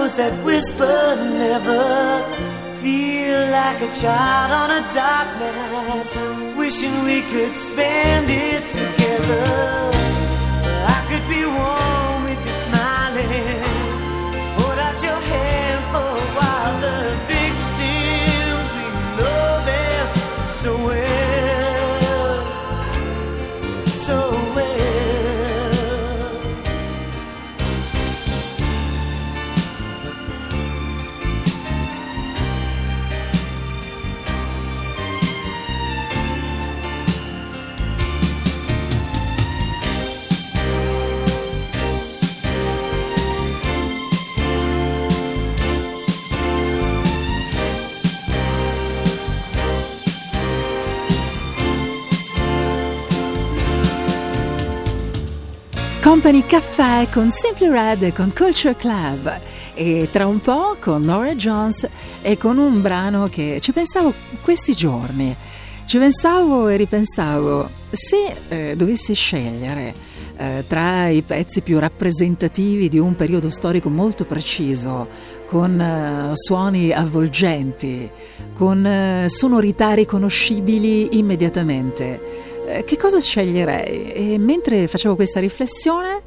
Those 0.00 0.16
that 0.16 0.32
whisper 0.44 1.16
never. 1.44 1.84
Feel 2.80 3.40
like 3.50 3.80
a 3.82 3.92
child 4.00 4.50
on 4.60 4.70
a 4.80 4.82
dark 4.94 5.28
night. 5.44 6.56
Wishing 6.56 7.04
we 7.04 7.20
could 7.22 7.54
spend 7.54 8.26
it 8.30 8.64
together. 8.64 9.89
Company 56.10 56.44
Caffè 56.44 57.06
con 57.12 57.30
Simply 57.30 57.68
Red 57.68 58.02
e 58.02 58.12
con 58.12 58.32
Culture 58.34 58.74
Club 58.74 59.32
e 59.74 60.08
tra 60.10 60.26
un 60.26 60.40
po' 60.40 60.74
con 60.80 61.02
Nora 61.02 61.36
Jones 61.36 61.88
e 62.20 62.36
con 62.36 62.58
un 62.58 62.82
brano 62.82 63.28
che 63.28 63.60
ci 63.60 63.70
pensavo 63.70 64.12
questi 64.42 64.74
giorni. 64.74 65.32
Ci 65.86 65.98
pensavo 65.98 66.66
e 66.66 66.76
ripensavo, 66.76 67.68
se 67.92 68.34
eh, 68.48 68.74
dovessi 68.76 69.14
scegliere 69.14 69.94
eh, 70.36 70.64
tra 70.66 71.06
i 71.06 71.22
pezzi 71.22 71.60
più 71.60 71.78
rappresentativi 71.78 72.88
di 72.88 72.98
un 72.98 73.14
periodo 73.14 73.48
storico 73.48 73.88
molto 73.88 74.24
preciso, 74.24 75.06
con 75.46 75.80
eh, 75.80 76.30
suoni 76.34 76.90
avvolgenti, 76.90 78.10
con 78.54 78.84
eh, 78.84 79.26
sonorità 79.28 79.92
riconoscibili 79.92 81.18
immediatamente, 81.18 82.48
che 82.84 82.96
cosa 82.96 83.20
sceglierei? 83.20 84.12
E 84.12 84.38
mentre 84.38 84.86
facevo 84.86 85.14
questa 85.14 85.40
riflessione 85.40 86.22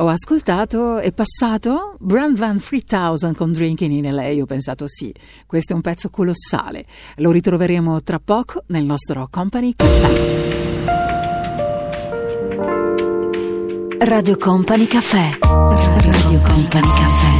ho 0.00 0.08
ascoltato 0.08 0.98
e 0.98 1.12
passato 1.12 1.94
Brand 1.98 2.36
Van 2.38 2.58
3000 2.58 3.34
con 3.34 3.52
Drinking 3.52 3.92
in 3.92 4.14
LA. 4.14 4.30
Ho 4.40 4.46
pensato 4.46 4.86
sì, 4.86 5.12
questo 5.46 5.72
è 5.72 5.76
un 5.76 5.82
pezzo 5.82 6.08
colossale. 6.08 6.86
Lo 7.16 7.30
ritroveremo 7.30 8.02
tra 8.02 8.18
poco 8.18 8.64
nel 8.68 8.84
nostro 8.84 9.28
Company 9.30 9.74
Caffè. 9.76 10.58
Radio 13.98 14.36
Company 14.38 14.86
Caffè. 14.86 15.38
Radio 15.40 16.40
Company 16.40 16.88
Caffè. 16.88 17.39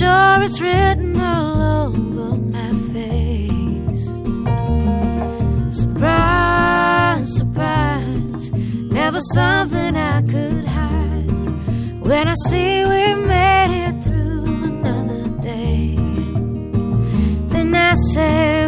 sure 0.00 0.42
it's 0.42 0.58
written 0.62 1.20
all 1.20 1.60
over 1.84 2.34
my 2.56 2.70
face. 2.92 4.04
Surprise, 5.80 7.28
surprise, 7.36 8.50
never 8.98 9.20
something 9.34 9.96
I 9.96 10.22
could 10.22 10.64
hide. 10.66 11.30
When 12.08 12.28
I 12.28 12.34
see 12.48 12.84
we 12.92 13.14
made 13.32 13.72
it 13.88 13.96
through 14.04 14.44
another 14.70 15.24
day, 15.42 15.96
then 17.52 17.74
I 17.74 17.94
say. 18.14 18.59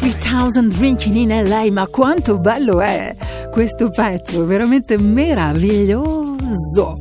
1000 0.00 0.68
Drinking 0.68 1.14
in 1.16 1.48
LA, 1.48 1.70
ma 1.72 1.86
quanto 1.88 2.38
bello 2.38 2.80
è 2.80 3.16
questo 3.50 3.90
pezzo, 3.90 4.44
veramente 4.46 4.96
meraviglioso. 4.98 6.94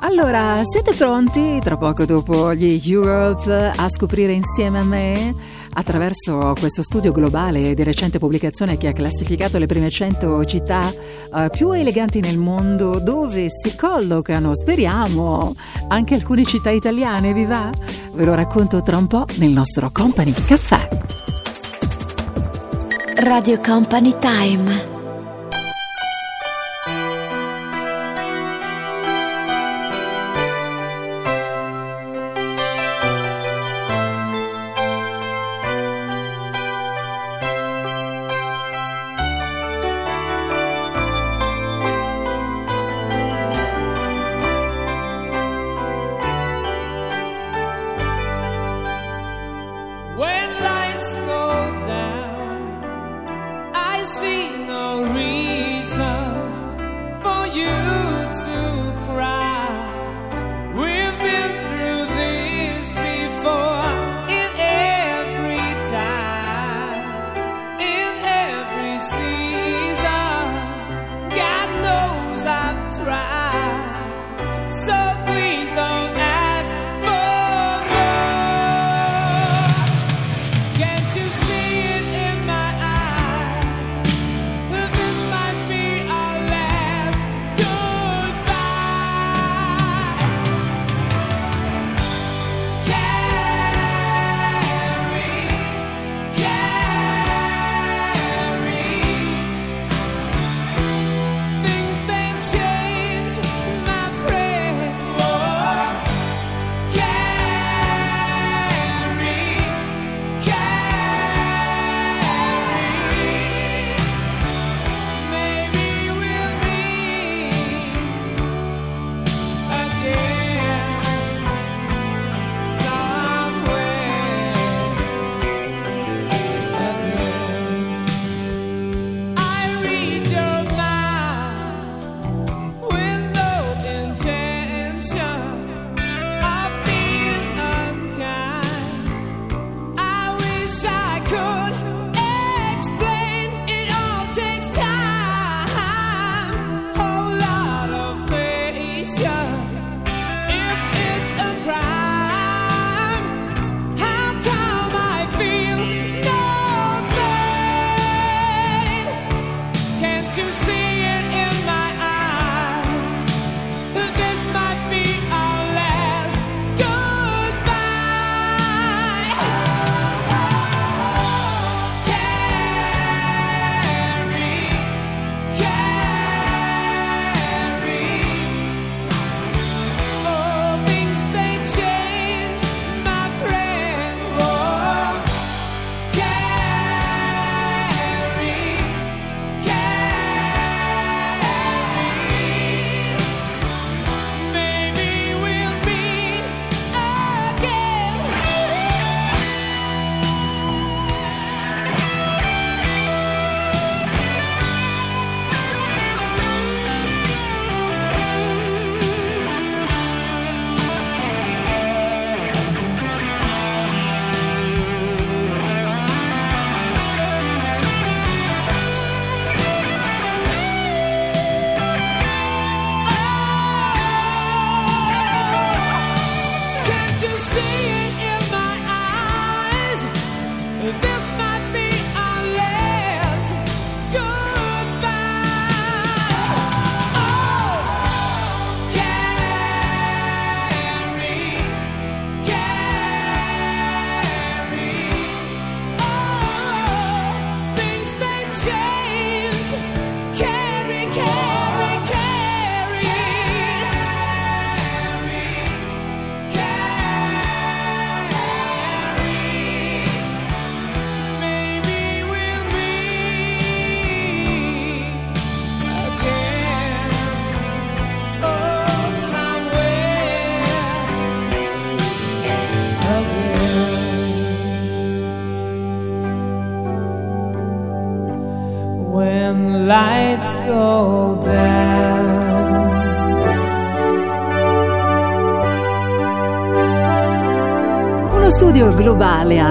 Allora, 0.00 0.60
siete 0.62 0.92
pronti 0.92 1.58
tra 1.60 1.76
poco 1.76 2.04
dopo 2.04 2.54
gli 2.54 2.80
Europe 2.84 3.72
a 3.74 3.88
scoprire 3.88 4.32
insieme 4.32 4.78
a 4.78 4.84
me 4.84 5.34
attraverso 5.72 6.54
questo 6.58 6.82
studio 6.82 7.10
globale 7.10 7.74
di 7.74 7.82
recente 7.82 8.18
pubblicazione 8.20 8.76
che 8.76 8.88
ha 8.88 8.92
classificato 8.92 9.58
le 9.58 9.66
prime 9.66 9.90
100 9.90 10.44
città 10.44 10.92
uh, 11.30 11.48
più 11.50 11.72
eleganti 11.72 12.20
nel 12.20 12.38
mondo 12.38 13.00
dove 13.00 13.48
si 13.50 13.74
collocano, 13.76 14.54
speriamo, 14.54 15.54
anche 15.88 16.14
alcune 16.14 16.44
città 16.44 16.70
italiane, 16.70 17.32
vi 17.32 17.44
va? 17.44 17.70
Ve 18.12 18.24
lo 18.24 18.34
racconto 18.34 18.80
tra 18.80 18.96
un 18.96 19.08
po' 19.08 19.24
nel 19.38 19.50
nostro 19.50 19.90
Company 19.90 20.32
Caffè. 20.32 21.27
Radio 23.28 23.58
Company 23.60 24.14
Time. 24.18 24.97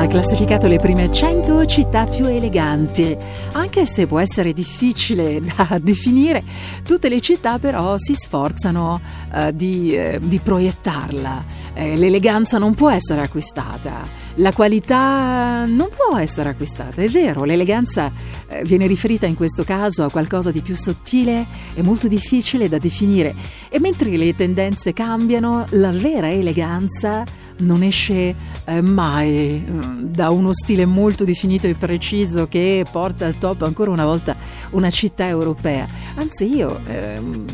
Classificato 0.07 0.67
le 0.67 0.77
prime 0.77 1.11
100 1.11 1.65
città 1.65 2.05
più 2.05 2.25
eleganti. 2.25 3.15
Anche 3.53 3.85
se 3.85 4.07
può 4.07 4.19
essere 4.19 4.53
difficile 4.53 5.41
da 5.43 5.79
definire, 5.81 6.43
tutte 6.83 7.09
le 7.09 7.19
città 7.19 7.59
però 7.59 7.95
si 7.97 8.15
sforzano 8.15 9.01
uh, 9.33 9.51
di, 9.51 9.97
uh, 9.97 10.19
di, 10.19 10.39
proiettarla. 10.39 11.65
Eh, 11.73 11.95
l'eleganza 11.95 12.57
non 12.57 12.73
può 12.73 12.89
essere 12.89 13.21
acquistata, 13.21 14.01
la 14.35 14.51
qualità 14.51 15.65
non 15.65 15.89
può 15.95 16.17
essere 16.17 16.49
acquistata, 16.49 17.01
è 17.01 17.07
vero, 17.07 17.43
l'eleganza 17.43 18.11
eh, 18.47 18.63
viene 18.63 18.87
riferita 18.87 19.27
in 19.27 19.35
questo 19.35 19.63
caso 19.63 20.03
a 20.03 20.09
qualcosa 20.09 20.49
di 20.49 20.61
più 20.61 20.75
sottile 20.75 21.45
e 21.75 21.83
molto 21.83 22.07
difficile 22.07 22.67
da 22.67 22.77
definire. 22.77 23.35
E 23.69 23.79
mentre 23.79 24.09
le 24.17 24.33
tendenze 24.33 24.93
cambiano, 24.93 25.65
la 25.71 25.91
vera 25.91 26.31
eleganza 26.31 27.23
non 27.59 27.83
esce 27.83 28.35
eh, 28.65 28.81
mai 28.81 29.63
mm, 29.69 30.03
da 30.05 30.29
uno 30.29 30.53
stile 30.53 30.85
molto 30.85 31.23
definito 31.23 31.67
e 31.67 31.73
preciso 31.73 32.47
che 32.47 32.85
porta 32.91 33.25
al 33.25 33.37
top 33.37 33.63
ancora 33.63 33.91
una 33.91 34.05
volta 34.05 34.35
una 34.71 34.89
città 34.89 35.27
europea. 35.27 35.87
Anzi, 36.15 36.55
io. 36.55 36.79
Ehm, 36.85 37.45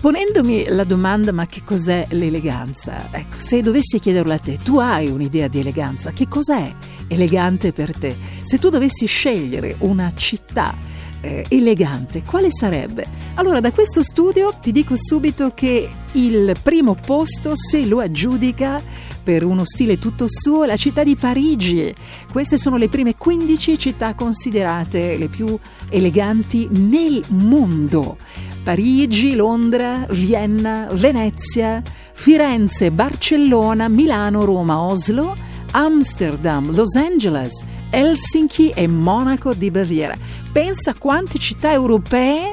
Ponendomi 0.00 0.66
la 0.68 0.84
domanda 0.84 1.32
ma 1.32 1.48
che 1.48 1.62
cos'è 1.64 2.06
l'eleganza? 2.10 3.08
Ecco, 3.10 3.34
se 3.38 3.62
dovessi 3.62 3.98
chiederlo 3.98 4.32
a 4.32 4.38
te, 4.38 4.56
tu 4.62 4.78
hai 4.78 5.08
un'idea 5.08 5.48
di 5.48 5.58
eleganza, 5.58 6.12
che 6.12 6.28
cos'è 6.28 6.72
elegante 7.08 7.72
per 7.72 7.96
te? 7.98 8.16
Se 8.42 8.60
tu 8.60 8.68
dovessi 8.68 9.06
scegliere 9.06 9.74
una 9.80 10.12
città 10.14 10.72
eh, 11.20 11.44
elegante, 11.48 12.22
quale 12.22 12.48
sarebbe? 12.50 13.06
Allora, 13.34 13.60
da 13.60 13.72
questo 13.72 14.02
studio 14.02 14.54
ti 14.60 14.72
dico 14.72 14.94
subito 14.96 15.52
che 15.54 15.88
il 16.12 16.56
primo 16.62 16.94
posto, 16.94 17.52
se 17.54 17.84
lo 17.84 18.00
aggiudica 18.00 18.82
per 19.22 19.44
uno 19.44 19.64
stile 19.64 19.98
tutto 19.98 20.26
suo, 20.26 20.64
la 20.64 20.76
città 20.76 21.04
di 21.04 21.14
Parigi. 21.14 21.92
Queste 22.32 22.56
sono 22.56 22.76
le 22.76 22.88
prime 22.88 23.14
15 23.14 23.78
città 23.78 24.14
considerate 24.14 25.16
le 25.16 25.28
più 25.28 25.58
eleganti 25.90 26.66
nel 26.70 27.22
mondo. 27.28 28.16
Parigi, 28.62 29.34
Londra, 29.34 30.06
Vienna, 30.10 30.88
Venezia, 30.92 31.82
Firenze, 32.12 32.90
Barcellona, 32.90 33.88
Milano, 33.88 34.44
Roma, 34.44 34.80
Oslo, 34.80 35.36
Amsterdam, 35.72 36.74
Los 36.74 36.94
Angeles, 36.96 37.64
Helsinki 37.90 38.70
e 38.70 38.86
Monaco 38.88 39.54
di 39.54 39.70
Baviera. 39.70 40.16
Pensa 40.58 40.92
quante 40.92 41.38
città 41.38 41.70
europee 41.70 42.50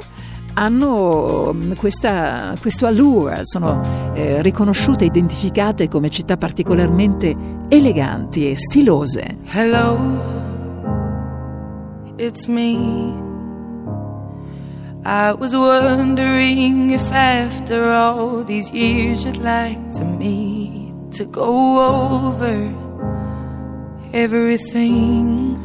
hanno 0.53 1.51
mm, 1.51 1.71
questa, 1.71 2.53
questo 2.61 2.85
allure, 2.85 3.39
sono 3.45 4.13
eh, 4.13 4.43
riconosciute 4.43 5.05
identificate 5.05 5.87
come 5.87 6.11
città 6.11 6.37
particolarmente 6.37 7.35
eleganti 7.67 8.51
e 8.51 8.55
stilose. 8.55 9.37
Hello, 9.45 9.97
it's 12.17 12.45
me. 12.45 13.11
I 15.03 15.33
was 15.35 15.55
wondering 15.55 16.91
if 16.91 17.11
after 17.11 17.89
all 17.89 18.43
these 18.43 18.71
years 18.71 19.23
you'd 19.23 19.41
like 19.41 19.81
to 19.93 20.05
meet 20.05 20.93
to 21.17 21.27
go 21.27 21.79
over 22.29 22.71
everything. 24.11 25.64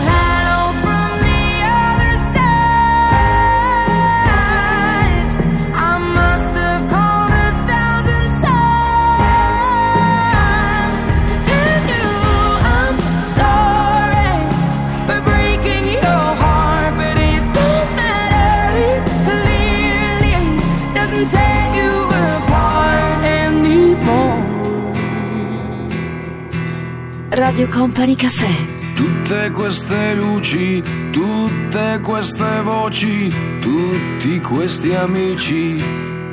Radio 27.51 27.67
Company 27.67 28.15
Caffè. 28.15 28.93
Tutte 28.95 29.51
queste 29.51 30.13
luci, 30.13 30.81
tutte 31.11 31.99
queste 32.01 32.61
voci, 32.61 33.27
tutti 33.59 34.39
questi 34.39 34.93
amici, 34.93 35.75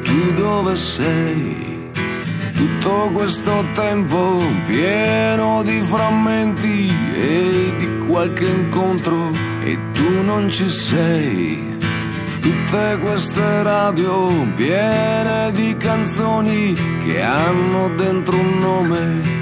tu 0.05 0.33
dove 0.35 0.77
sei? 0.77 1.91
Tutto 2.55 3.11
questo 3.13 3.65
tempo 3.75 4.41
pieno 4.65 5.65
di 5.65 5.81
frammenti 5.81 6.89
e 7.17 7.75
di 7.79 8.07
qualche 8.07 8.47
incontro 8.47 9.31
e 9.65 9.77
tu 9.95 10.23
non 10.23 10.49
ci 10.49 10.69
sei. 10.69 11.77
Tutte 12.41 12.97
queste 13.01 13.63
radio 13.65 14.29
piene 14.55 15.51
di 15.51 15.77
canzoni 15.79 16.75
che 17.05 17.21
hanno 17.21 17.89
dentro 17.97 18.39
un 18.39 18.59
nome 18.61 19.38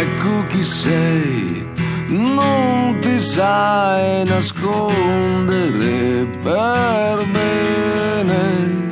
ecco 0.00 0.46
chi 0.48 0.62
sei, 0.62 1.66
non 2.08 2.98
ti 3.00 3.18
sai 3.20 4.24
nascondere 4.24 6.26
per 6.42 7.26
bene. 7.32 8.82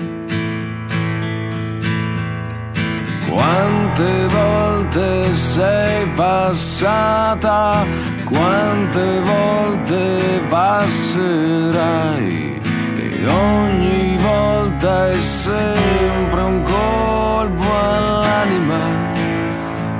Quante 3.28 4.26
volte 4.28 5.34
sei 5.34 6.06
passata, 6.14 7.84
quante 8.24 9.20
volte 9.20 10.42
passerai 10.48 12.60
e 12.96 13.26
ogni 13.26 14.16
volta 14.18 15.08
è 15.08 15.18
sempre 15.18 16.42
un 16.42 16.62
colpo 16.62 17.72
all'anima, 17.72 19.01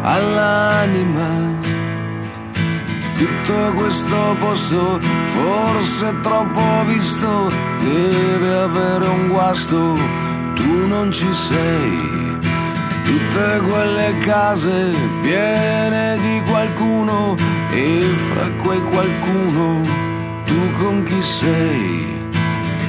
all'anima. 0.02 1.58
Tutto 3.18 3.72
questo 3.76 4.36
posto, 4.40 5.00
forse 5.34 6.20
troppo 6.22 6.84
visto, 6.86 7.50
deve 7.82 8.54
avere 8.54 9.06
un 9.06 9.28
guasto, 9.28 9.96
tu 10.54 10.86
non 10.86 11.10
ci 11.12 11.32
sei 11.32 12.32
tutte 13.04 13.60
quelle 13.68 14.18
case 14.24 14.94
piene 15.22 16.18
di 16.20 16.42
qualcuno 16.48 17.34
e 17.70 18.00
fra 18.00 18.50
quei 18.62 18.80
qualcuno 18.82 19.80
tu 20.44 20.70
con 20.78 21.02
chi 21.04 21.22
sei. 21.22 22.20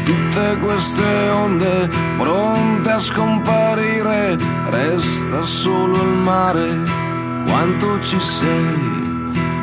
Tutte 0.04 0.58
queste 0.58 1.30
onde 1.30 1.90
pronte 2.18 2.90
a 2.90 3.00
scomparire, 3.00 4.38
resta 4.70 5.44
solo 5.44 6.02
il 6.02 6.18
mare, 6.18 6.82
quanto 7.46 8.02
ci 8.02 8.20
sei. 8.20 9.02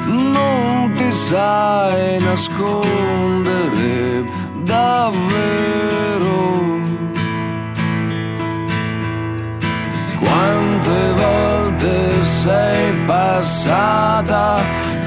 Non 0.06 0.90
ti 0.92 1.12
sai 1.12 2.18
nascondere 2.20 4.24
davvero. 4.64 6.38
Quante 10.18 11.12
volte 11.12 12.22
sei 12.22 12.94
passata, 13.06 14.60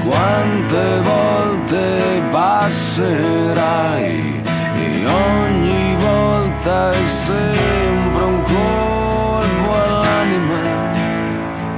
quante 0.04 1.00
volte 1.00 2.22
passerai 2.30 4.42
e 4.76 5.06
ogni 5.06 5.96
volta 5.96 6.90
è 6.90 7.08
sempre 7.08 8.13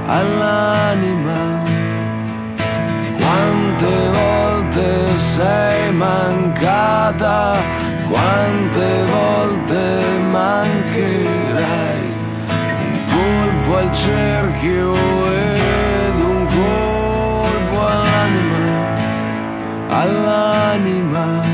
all'anima. 0.07 1.61
Quante 3.17 4.09
volte 4.09 5.13
sei 5.13 5.91
mancata, 5.91 7.55
quante 8.09 9.03
volte 9.03 10.03
mancherai 10.31 12.15
colpo 13.11 13.77
al 13.77 13.93
cerchio 13.93 14.93
ed 15.31 16.21
un 16.21 16.45
colpo 16.45 17.85
all'anima, 17.85 18.95
all'anima. 19.89 21.46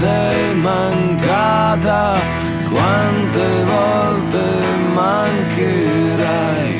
Sei 0.00 0.54
mancata, 0.54 2.18
quante 2.72 3.64
volte 3.64 4.42
mancherai 4.94 6.74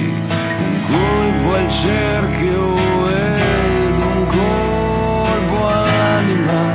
un 0.58 0.84
colpo 0.86 1.52
al 1.52 1.68
cerchio 1.68 2.76
ed 3.10 3.92
un 3.92 4.26
colpo 4.26 5.66
all'anima, 5.66 6.74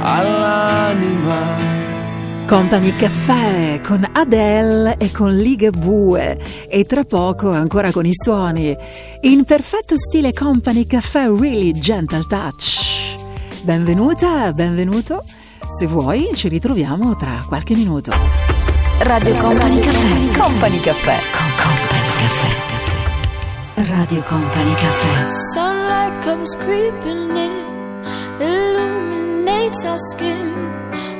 all'anima. 0.00 1.62
Company 2.46 2.92
Caffè 2.96 3.80
con 3.80 4.08
Adele 4.12 4.96
e 4.98 5.12
con 5.12 5.36
Ligabue 5.36 6.36
e 6.68 6.84
tra 6.84 7.04
poco 7.04 7.50
ancora 7.50 7.92
con 7.92 8.04
i 8.04 8.12
suoni 8.12 8.76
in 9.20 9.44
perfetto 9.44 9.96
stile 9.96 10.32
Company 10.32 10.84
Caffè 10.84 11.28
Really 11.28 11.70
Gentle 11.70 12.24
Touch. 12.28 12.82
Benvenuta, 13.62 14.52
benvenuto. 14.52 15.22
Se 15.66 15.86
vuoi 15.86 16.30
ci 16.34 16.48
ritroviamo 16.48 17.16
tra 17.16 17.42
qualche 17.46 17.74
minuto. 17.74 18.12
Radio 19.00 19.34
Company 19.36 19.80
Caffè. 19.80 20.38
Company 20.38 20.80
Caffè. 20.80 21.16
Con 21.32 21.50
Company 21.56 22.08
Caffè. 22.18 23.90
Radio 23.90 24.22
Company 24.22 24.74
Caffè. 24.74 25.30
Sunlight 25.52 26.24
comes 26.24 26.56
creeping 26.56 27.36
in, 27.36 27.52
illuminates 28.38 29.84
our 29.84 29.98
skin. 29.98 30.52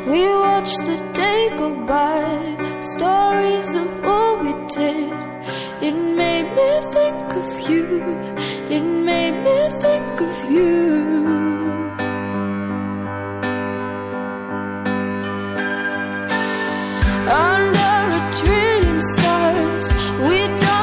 We 0.06 0.26
watch 0.36 0.72
the 0.84 0.96
day 1.12 1.50
go 1.56 1.74
by, 1.84 2.22
stories 2.80 3.74
of 3.74 4.00
what 4.02 4.42
we 4.42 4.52
did. 4.76 5.12
It 5.80 5.94
made 5.94 6.52
me 6.54 6.80
think 6.92 7.34
of 7.34 7.68
you, 7.68 7.86
it 8.70 8.82
made 8.82 9.42
me 9.42 9.70
think 9.80 10.20
of 10.20 10.50
you. 10.50 11.23
Under 17.26 17.94
a 18.18 18.32
trillion 18.32 19.00
stars, 19.00 19.92
we 20.28 20.46
danced 20.58 20.73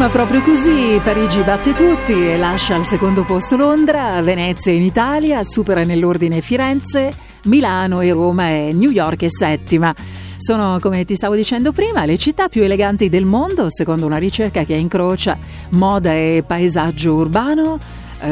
Insomma, 0.00 0.16
proprio 0.16 0.40
così, 0.40 0.98
Parigi 1.04 1.42
batte 1.42 1.74
tutti 1.74 2.14
e 2.14 2.38
lascia 2.38 2.74
al 2.74 2.86
secondo 2.86 3.22
posto 3.22 3.54
Londra, 3.54 4.22
Venezia 4.22 4.72
in 4.72 4.80
Italia, 4.80 5.44
supera 5.44 5.84
nell'ordine 5.84 6.40
Firenze, 6.40 7.12
Milano 7.44 8.00
e 8.00 8.10
Roma 8.10 8.48
e 8.48 8.70
New 8.72 8.88
York 8.88 9.24
è 9.24 9.28
settima. 9.28 9.94
Sono, 10.38 10.78
come 10.80 11.04
ti 11.04 11.14
stavo 11.16 11.34
dicendo 11.34 11.72
prima, 11.72 12.06
le 12.06 12.16
città 12.16 12.48
più 12.48 12.62
eleganti 12.62 13.10
del 13.10 13.26
mondo, 13.26 13.66
secondo 13.68 14.06
una 14.06 14.16
ricerca 14.16 14.64
che 14.64 14.72
incrocia 14.72 15.36
moda 15.72 16.14
e 16.14 16.44
paesaggio 16.46 17.12
urbano, 17.12 17.78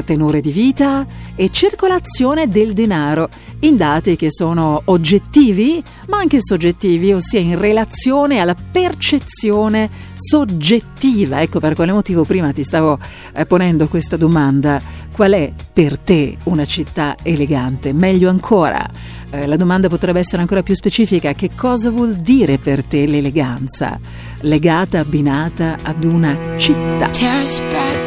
tenore 0.05 0.41
di 0.41 0.51
vita 0.51 1.07
e 1.35 1.51
circolazione 1.51 2.49
del 2.49 2.73
denaro, 2.73 3.29
in 3.61 3.77
dati 3.77 4.17
che 4.17 4.31
sono 4.31 4.83
oggettivi 4.87 5.83
ma 6.09 6.19
anche 6.19 6.39
soggettivi, 6.41 7.13
ossia 7.13 7.41
in 7.41 7.59
relazione 7.59 8.39
alla 8.41 8.55
percezione 8.55 9.91
soggettiva. 10.15 11.41
Ecco 11.41 11.61
per 11.61 11.75
quale 11.75 11.93
motivo 11.93 12.25
prima 12.25 12.53
ti 12.53 12.65
stavo 12.65 12.99
eh, 13.35 13.47
ponendo 13.47 13.89
questa 13.89 14.17
domanda. 14.17 14.81
Qual 15.13 15.33
è 15.33 15.53
per 15.73 15.99
te 15.99 16.37
una 16.45 16.65
città 16.65 17.17
elegante? 17.23 17.93
Meglio 17.93 18.29
ancora, 18.29 18.89
eh, 19.31 19.47
la 19.47 19.57
domanda 19.57 19.89
potrebbe 19.89 20.21
essere 20.21 20.43
ancora 20.43 20.63
più 20.63 20.75
specifica. 20.75 21.33
Che 21.33 21.51
cosa 21.55 21.91
vuol 21.91 22.15
dire 22.15 22.59
per 22.59 22.85
te 22.85 23.07
l'eleganza? 23.07 23.99
Legata, 24.41 25.01
abbinata 25.01 25.79
ad 25.83 26.05
una 26.05 26.57
città. 26.57 27.98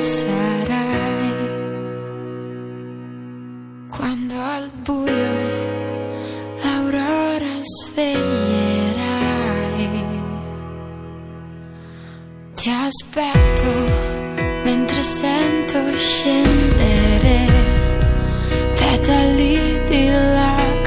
Sarai. 0.00 1.32
Quando 3.88 4.34
al 4.40 4.70
buio 4.84 5.32
l'aurora 6.62 7.54
sveglierai. 7.60 9.02
Ti 12.54 12.70
aspetto 12.70 13.70
mentre 14.64 15.02
sento 15.02 15.96
scendere 15.96 17.46
petali 18.74 19.84
di 19.86 20.08
lacrime 20.08 20.83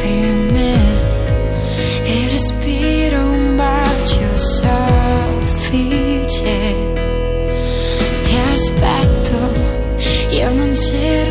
io 10.89 11.26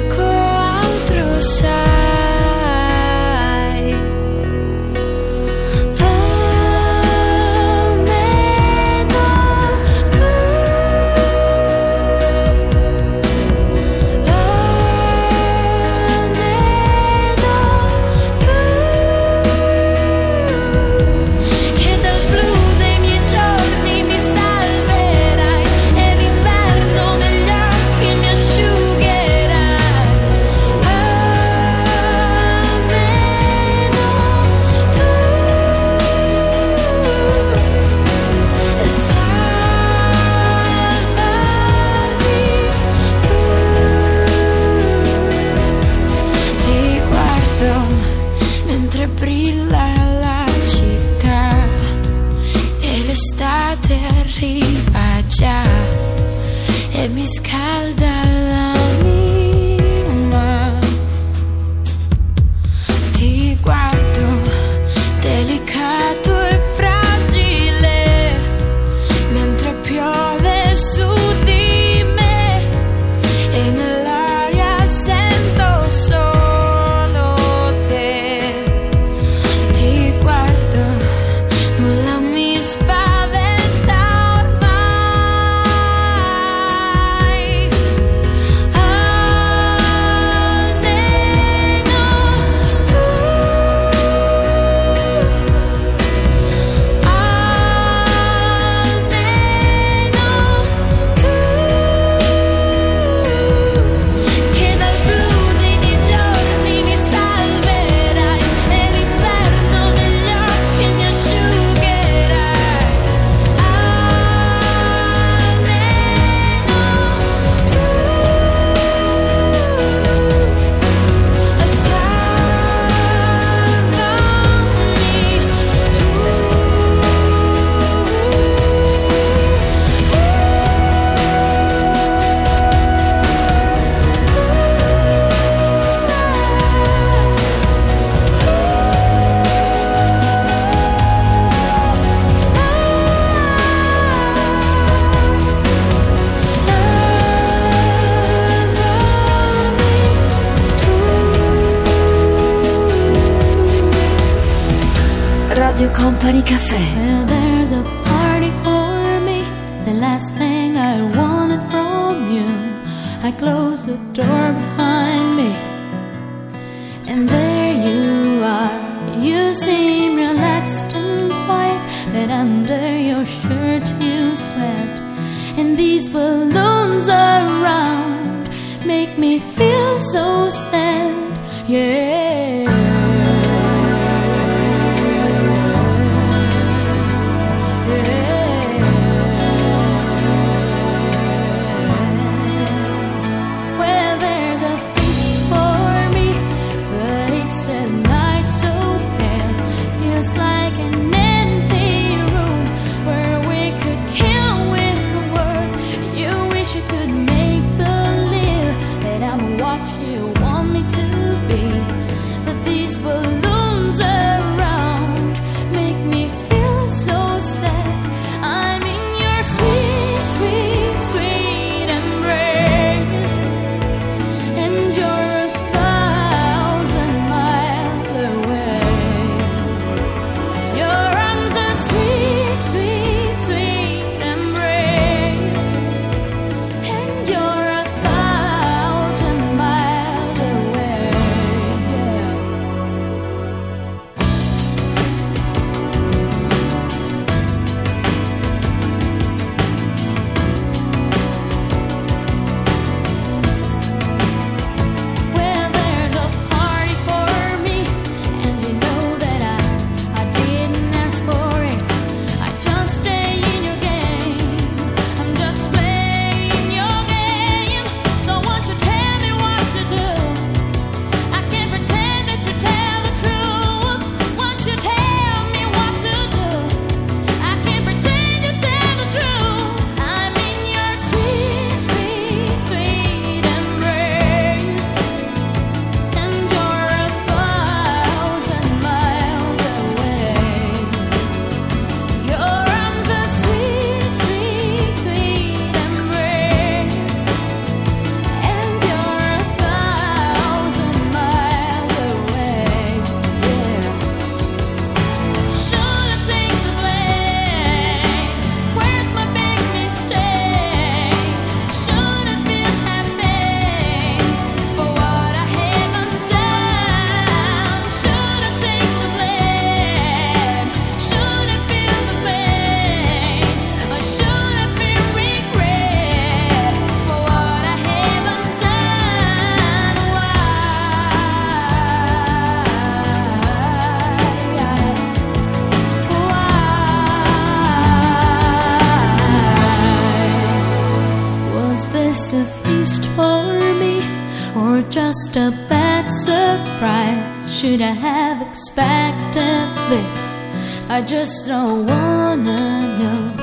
I 350.97 351.03
just 351.03 351.47
don't 351.47 351.85
wanna 351.87 352.57
know. 352.99 353.35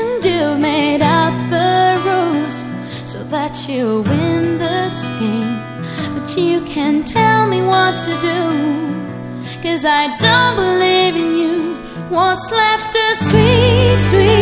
And 0.00 0.22
you 0.22 0.58
made 0.58 1.00
up 1.00 1.32
the 1.48 1.98
rules 2.04 2.56
so 3.10 3.24
that 3.24 3.66
you 3.66 4.02
win 4.02 4.58
this 4.58 5.08
game. 5.18 5.56
But 6.14 6.36
you 6.36 6.60
can't 6.66 7.08
tell 7.08 7.46
me 7.46 7.62
what 7.62 7.94
to 8.04 8.12
do, 8.20 8.40
cause 9.62 9.86
I 9.86 10.14
don't 10.18 10.56
believe 10.56 11.16
in 11.16 11.30
you. 11.42 11.74
What's 12.10 12.52
left 12.52 12.94
is 12.94 13.30
sweet, 13.30 14.00
sweet. 14.02 14.39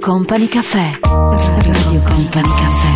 Company 0.00 0.48
Caffè. 0.48 0.98
Radio 1.02 2.00
Company 2.02 2.48
Caffè. 2.48 2.88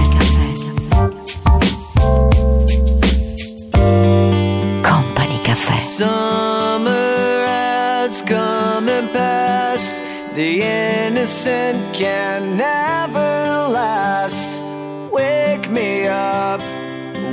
Company 4.80 5.38
Caffè. 5.40 5.76
Summer 5.76 7.44
has 7.46 8.22
come 8.22 8.88
and 8.88 9.10
passed. 9.12 9.94
The 10.34 10.62
innocent 11.06 11.92
can 11.92 12.56
never 12.56 13.68
last. 13.68 14.62
Wake 15.10 15.68
me 15.68 16.08
up 16.08 16.62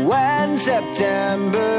when 0.03 0.57
September. 0.57 1.70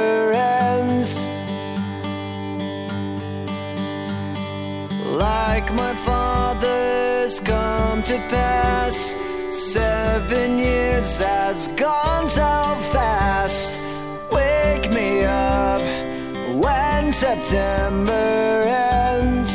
December 17.53 18.65
ends. 18.65 19.53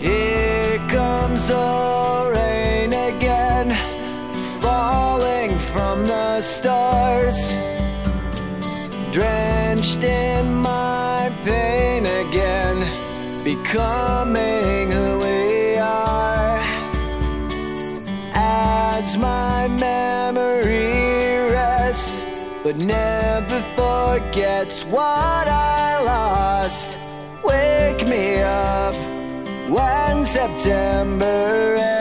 Here 0.00 0.78
comes 0.88 1.46
the 1.46 2.32
rain 2.34 2.92
again, 2.92 3.70
falling 4.60 5.56
from 5.72 6.06
the 6.08 6.42
stars, 6.42 7.38
drenched 9.12 10.02
in 10.02 10.56
my 10.56 11.30
pain 11.44 12.04
again, 12.04 12.78
becoming 13.44 14.90
who 14.90 15.18
we 15.20 15.76
are. 15.76 16.60
As 18.34 19.16
my 19.16 19.68
memory 19.68 21.52
rests, 21.52 22.24
but 22.64 22.74
never 22.76 23.19
forgets 24.30 24.84
what 24.84 25.48
I 25.48 26.00
lost. 26.04 26.98
Wake 27.42 28.06
me 28.06 28.40
up 28.42 28.94
when 29.68 30.24
September 30.24 31.74
ends. 31.76 31.99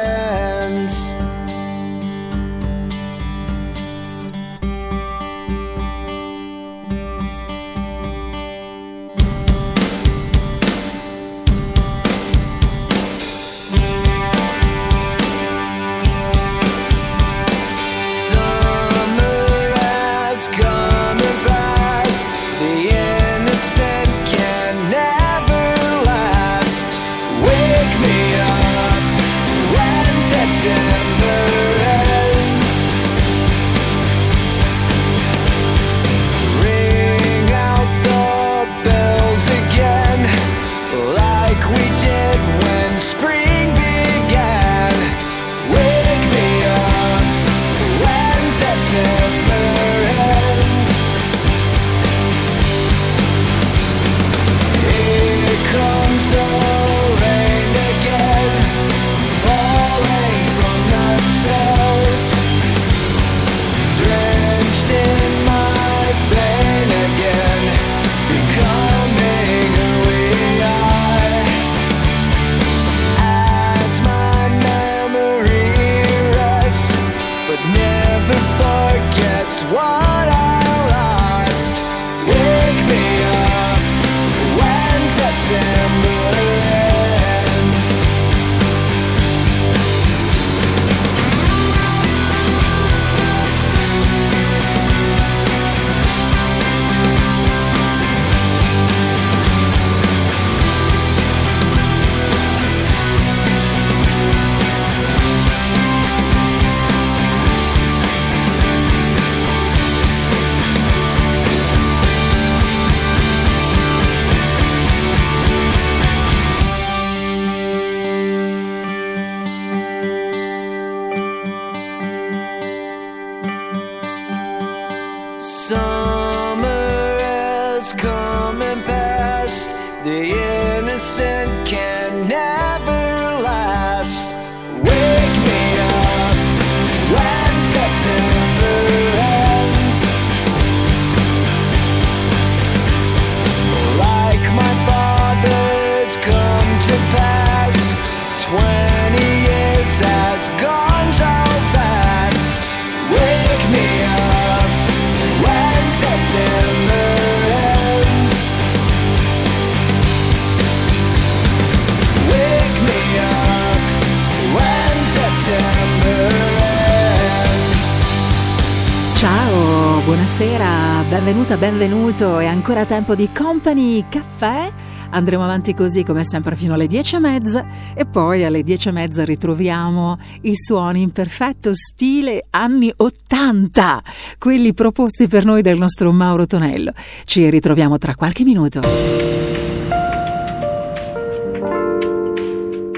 Benvenuta, 171.10 171.57
benvenuto. 171.57 172.38
È 172.38 172.45
ancora 172.45 172.86
tempo 172.86 173.15
di 173.15 173.31
Company 173.31 174.06
Caffè. 174.07 174.72
Andremo 175.10 175.44
avanti 175.44 175.73
così 175.73 176.03
come 176.03 176.23
sempre 176.23 176.56
fino 176.56 176.76
alle 176.76 176.86
dieci 176.86 177.15
e 177.15 177.19
mezza 177.19 177.65
e 177.95 178.06
poi 178.06 178.44
alle 178.44 178.61
dieci 178.61 178.90
e 178.90 178.91
mezza 178.91 179.26
ritroviamo 179.26 180.19
i 180.41 180.56
suoni 180.56 181.02
in 181.02 181.11
perfetto 181.11 181.73
stile 181.73 182.45
anni 182.52 182.94
80, 182.95 184.03
quelli 184.38 184.73
proposti 184.76 185.27
per 185.27 185.45
noi 185.45 185.64
dal 185.64 185.77
nostro 185.77 186.11
Mauro 186.11 186.45
Tonello. 186.45 186.91
Ci 187.26 187.49
ritroviamo 187.49 187.98
tra 187.98 188.14
qualche 188.14 188.44
minuto. 188.44 188.81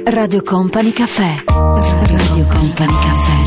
Radio 0.04 0.44
Company 0.44 0.92
Caffè. 0.92 1.44
Radio 1.46 2.46
Company 2.46 2.92
Caffè. 2.92 3.42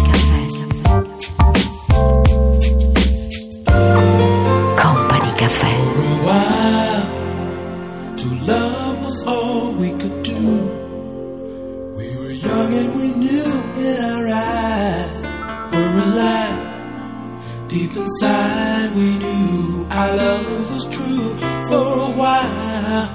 Deep 17.74 17.96
inside, 17.96 18.94
we 18.94 19.18
knew 19.18 19.84
our 19.90 20.16
love 20.16 20.70
was 20.70 20.86
true. 20.96 21.34
For 21.66 21.86
a 22.06 22.12
while, 22.20 23.08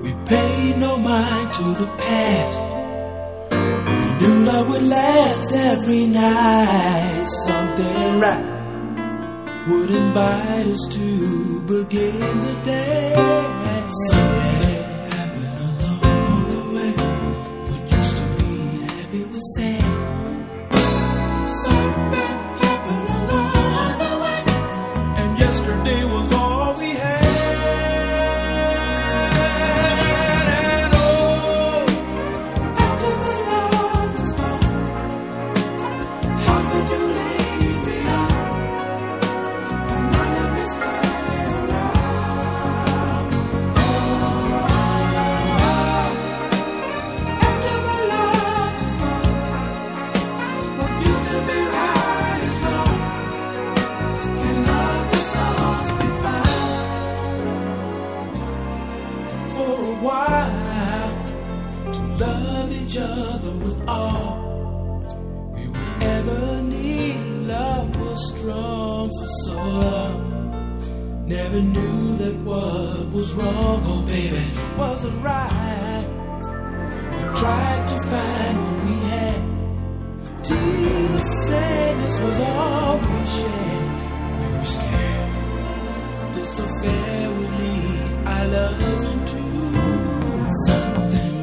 we 0.00 0.14
paid 0.24 0.78
no 0.78 0.96
mind 0.96 1.52
to 1.58 1.64
the 1.80 1.86
past. 1.98 2.62
We 3.50 4.06
knew 4.18 4.46
love 4.46 4.66
would 4.70 4.82
last 4.82 5.54
every 5.54 6.06
night. 6.06 7.26
Something 7.46 8.20
right 8.24 8.46
would 9.68 9.90
invite 9.90 10.66
us 10.74 10.88
to 10.96 11.60
begin 11.60 12.42
the 12.46 12.56
day. 12.64 13.12
Something 14.08 14.84
happened 15.12 15.60
along 15.68 16.48
the 16.54 16.62
way. 16.76 16.92
What 17.68 17.82
used 17.92 18.16
to 18.16 18.24
be 18.38 18.52
happy 18.96 19.24
was 19.24 19.44
sad. 19.54 19.89
Never 71.30 71.62
knew 71.62 72.16
that 72.16 72.34
what 72.38 73.06
was 73.14 73.32
wrong, 73.34 73.82
oh 73.86 74.02
baby, 74.04 74.44
wasn't 74.76 75.22
right. 75.22 76.06
We 77.14 77.22
tried 77.38 77.86
to 77.86 77.96
find 78.10 78.56
what 78.64 78.76
we 78.84 78.94
had. 79.14 79.40
Till 80.42 81.22
sadness 81.22 82.20
was 82.20 82.40
all 82.40 82.98
we 82.98 83.26
shared. 83.36 84.40
We 84.40 84.58
were 84.58 84.64
scared 84.64 85.30
this 86.34 86.58
affair 86.58 87.30
would 87.30 87.52
lead 87.60 88.26
our 88.26 88.46
love 88.48 89.02
into 89.12 89.42
something 90.66 91.39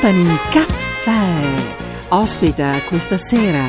Company 0.00 0.36
Caffè. 0.52 2.06
Ospita 2.10 2.72
questa 2.86 3.18
sera 3.18 3.64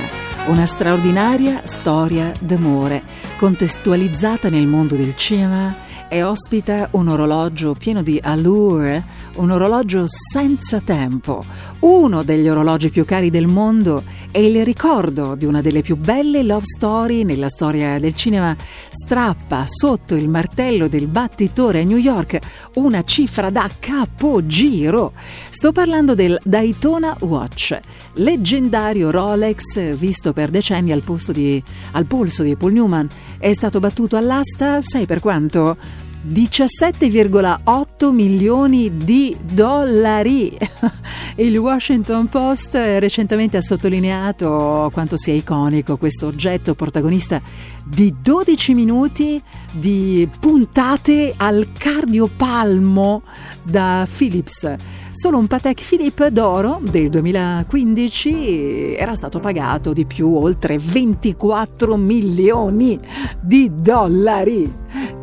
una 0.45 0.67
straordinaria 0.67 1.65
storia 1.65 2.31
d'amore 2.39 3.01
contestualizzata 3.37 4.47
nel 4.47 4.67
mondo 4.67 4.93
del 4.93 5.15
cinema 5.15 5.73
e 6.07 6.21
ospita 6.21 6.89
un 6.91 7.07
orologio 7.07 7.73
pieno 7.73 8.03
di 8.03 8.19
allure, 8.21 9.03
un 9.39 9.51
orologio 9.51 10.03
senza 10.05 10.81
tempo, 10.81 11.43
uno 11.79 12.23
degli 12.23 12.47
orologi 12.47 12.89
più 12.89 13.05
cari 13.05 13.29
del 13.29 13.47
mondo 13.47 14.03
e 14.31 14.45
il 14.45 14.65
ricordo 14.65 15.35
di 15.35 15.45
una 15.45 15.61
delle 15.61 15.81
più 15.81 15.95
belle 15.95 16.43
love 16.43 16.65
story 16.65 17.23
nella 17.23 17.47
storia 17.47 17.99
del 17.99 18.15
cinema 18.15 18.55
strappa 18.89 19.63
sotto 19.65 20.15
il 20.15 20.27
martello 20.27 20.87
del 20.87 21.07
battitore 21.07 21.81
a 21.81 21.83
New 21.85 21.97
York 21.97 22.39
una 22.75 23.03
cifra 23.03 23.49
da 23.49 23.69
capogiro. 23.79 25.13
Sto 25.49 25.71
parlando 25.71 26.15
del 26.15 26.37
Daytona 26.43 27.15
Watch, 27.21 27.79
leggendario 28.15 29.09
Rolex 29.09 29.95
visto 29.95 30.33
per 30.33 30.49
decenni 30.49 30.91
al, 30.91 31.03
di, 31.27 31.63
al 31.91 32.05
polso 32.05 32.43
di 32.43 32.55
Paul 32.57 32.73
Newman. 32.73 33.07
È 33.37 33.53
stato 33.53 33.79
battuto 33.79 34.17
all'asta, 34.17 34.81
sai 34.81 35.05
per 35.05 35.21
quanto? 35.21 36.07
17,8 36.27 38.11
milioni 38.11 38.97
di 38.97 39.35
dollari. 39.39 40.57
Il 41.35 41.57
Washington 41.57 42.27
Post 42.27 42.75
recentemente 42.75 43.57
ha 43.57 43.61
sottolineato 43.61 44.89
quanto 44.91 45.15
sia 45.17 45.33
iconico 45.33 45.97
questo 45.97 46.27
oggetto 46.27 46.75
protagonista 46.75 47.41
di 47.85 48.13
12 48.21 48.73
minuti 48.73 49.41
di 49.71 50.27
puntate 50.39 51.33
al 51.37 51.69
cardiopalmo 51.77 53.23
da 53.63 54.07
Philips. 54.09 54.75
Solo 55.19 55.37
un 55.37 55.47
Patek 55.47 55.85
Philippe 55.85 56.31
d'oro 56.31 56.79
del 56.81 57.09
2015 57.09 58.95
era 58.95 59.15
stato 59.15 59.39
pagato 59.39 59.91
di 59.91 60.05
più 60.05 60.33
oltre 60.33 60.77
24 60.77 61.97
milioni 61.97 62.97
di 63.41 63.69
dollari. 63.81 64.73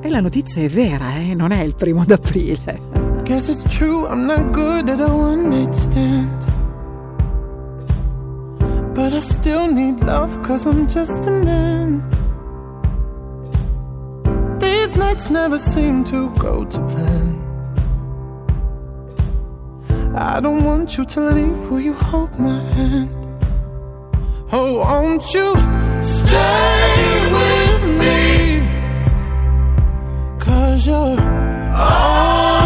E 0.03 0.11
la 0.11 0.21
notizia 0.21 0.61
è 0.61 0.69
vera, 0.69 1.17
eh? 1.17 1.33
non 1.33 1.51
è 1.51 1.63
il 1.63 1.75
primo 1.75 2.05
d'aprile. 2.05 2.79
Guess 3.25 3.49
it's 3.49 3.63
true, 3.75 4.07
I'm 4.07 4.27
not 4.27 4.51
good 4.51 4.87
at 4.91 5.01
a 5.01 5.11
one 5.11 5.49
night 5.49 5.73
stand. 5.73 6.29
But 8.93 9.15
I 9.15 9.21
still 9.21 9.73
need 9.73 10.03
love, 10.03 10.39
cause 10.43 10.69
I'm 10.69 10.87
just 10.89 11.27
a 11.27 11.31
man. 11.31 12.03
These 14.59 14.95
nights 14.95 15.31
never 15.31 15.59
seem 15.59 16.05
to 16.11 16.29
go 16.37 16.67
to 16.67 16.81
plan. 16.83 17.46
I 20.19 20.41
don't 20.41 20.65
want 20.65 20.97
you 20.97 21.05
to 21.05 21.21
leave, 21.21 21.71
will 21.71 21.79
you 21.79 21.93
hold 21.93 22.39
my 22.39 22.59
hand? 22.59 23.11
Oh, 24.51 24.79
won't 24.79 25.23
you 25.35 25.55
stay 26.03 27.29
with 27.37 27.83
me? 28.01 28.63
Cause 30.39 30.87
you're 30.87 31.21
all 31.75 32.66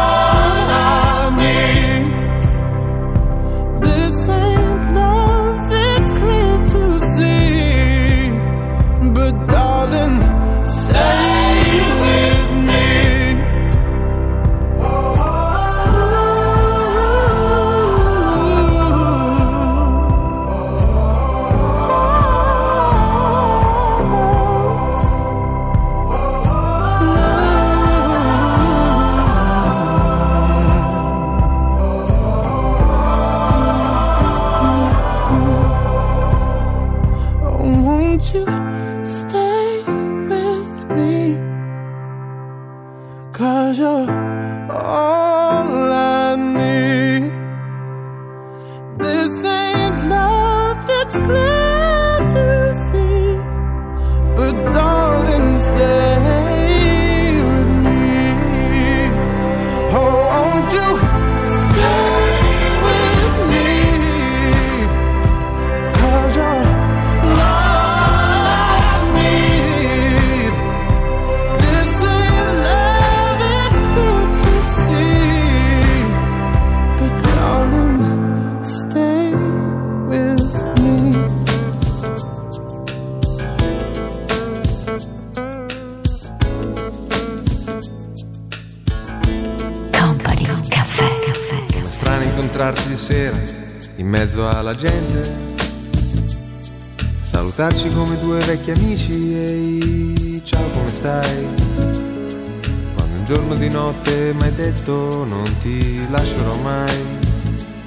detto 104.61 105.25
non 105.25 105.43
ti 105.57 106.07
lascerò 106.11 106.55
mai. 106.59 107.19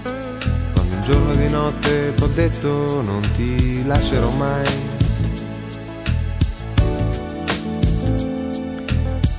Quando 0.03 0.95
un 0.97 1.03
giorno 1.03 1.35
di 1.37 1.49
notte 1.49 2.13
t'ho 2.17 2.27
detto 2.27 3.01
non 3.01 3.21
ti 3.37 3.87
lascerò 3.87 4.29
mai. 4.35 4.67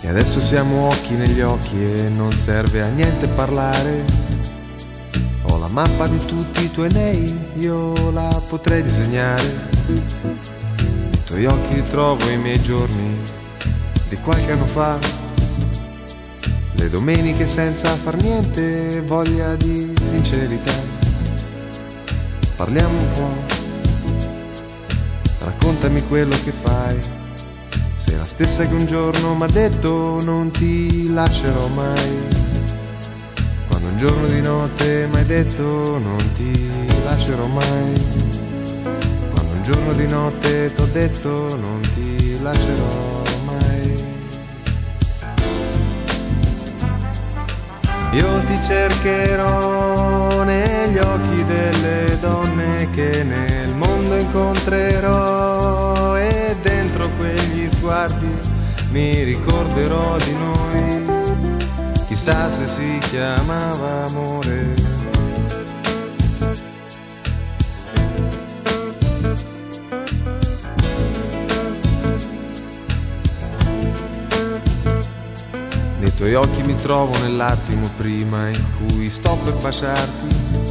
E 0.01 0.07
adesso 0.07 0.39
siamo 0.39 0.87
occhi 0.87 1.15
negli 1.15 1.41
occhi 1.41 1.75
e 1.75 2.07
non 2.07 2.31
serve 2.31 2.81
a 2.81 2.89
niente 2.89 3.27
parlare. 3.27 4.05
Ho 5.41 5.57
la 5.57 5.67
mappa 5.67 6.07
di 6.07 6.19
tutti 6.19 6.63
i 6.63 6.71
tuoi 6.71 6.91
nei, 6.93 7.37
io 7.57 8.11
la 8.11 8.41
potrei 8.47 8.81
disegnare. 8.81 9.67
Nei 9.87 11.23
tuoi 11.25 11.45
occhi 11.45 11.81
trovo 11.81 12.29
i 12.29 12.37
miei 12.37 12.61
giorni 12.61 13.19
di 14.07 14.15
qualche 14.21 14.53
anno 14.53 14.67
fa. 14.67 15.24
Le 16.85 16.91
domeniche 16.91 17.47
senza 17.47 17.95
far 17.95 18.15
niente, 18.21 19.01
voglia 19.01 19.55
di 19.55 19.91
sincerità. 20.11 20.71
Parliamo 22.57 22.99
un 22.99 23.11
po', 23.11 23.35
raccontami 25.45 26.05
quello 26.05 26.35
che 26.43 26.51
fai. 26.51 26.95
Sei 27.95 28.15
la 28.15 28.23
stessa 28.23 28.67
che 28.67 28.73
un 28.75 28.85
giorno 28.85 29.33
m'ha 29.33 29.47
detto 29.47 30.21
non 30.23 30.51
ti 30.51 31.11
lascerò 31.11 31.67
mai. 31.69 32.19
Quando 33.67 33.87
un 33.87 33.97
giorno 33.97 34.27
di 34.27 34.41
notte 34.41 35.07
m'hai 35.07 35.25
detto 35.25 35.63
non 35.97 36.33
ti 36.35 36.69
lascerò 37.03 37.47
mai. 37.47 37.93
Quando 39.33 39.53
un 39.53 39.63
giorno 39.63 39.93
di 39.93 40.07
notte 40.07 40.71
t'ho 40.75 40.85
detto 40.85 41.57
non 41.59 41.81
ti 41.95 42.39
lascerò 42.43 42.85
mai. 42.85 43.24
Io 48.15 48.41
ti 48.45 48.57
cercherò 48.61 50.43
negli 50.43 50.97
occhi 50.97 51.45
delle 51.45 52.17
donne 52.21 52.89
che 52.91 53.23
nel 53.23 53.75
mondo 53.75 54.15
incontrerò 54.15 56.15
e 56.15 56.55
dentro 56.61 57.09
quegli 57.17 57.69
sguardi 57.73 58.33
mi 58.91 59.21
ricorderò 59.21 60.15
di 60.15 60.31
noi. 60.31 61.05
Chissà 62.07 62.49
se 62.49 62.65
si 62.67 62.97
chiamava 63.09 64.05
amore. 64.05 64.84
Tuoi 76.25 76.33
occhi 76.33 76.63
mi 76.63 76.73
trovo 76.73 77.15
nell'attimo 77.19 77.87
prima 77.95 78.47
in 78.49 78.63
cui 78.77 79.11
sto 79.11 79.37
per 79.43 79.53
baciarti. 79.57 80.63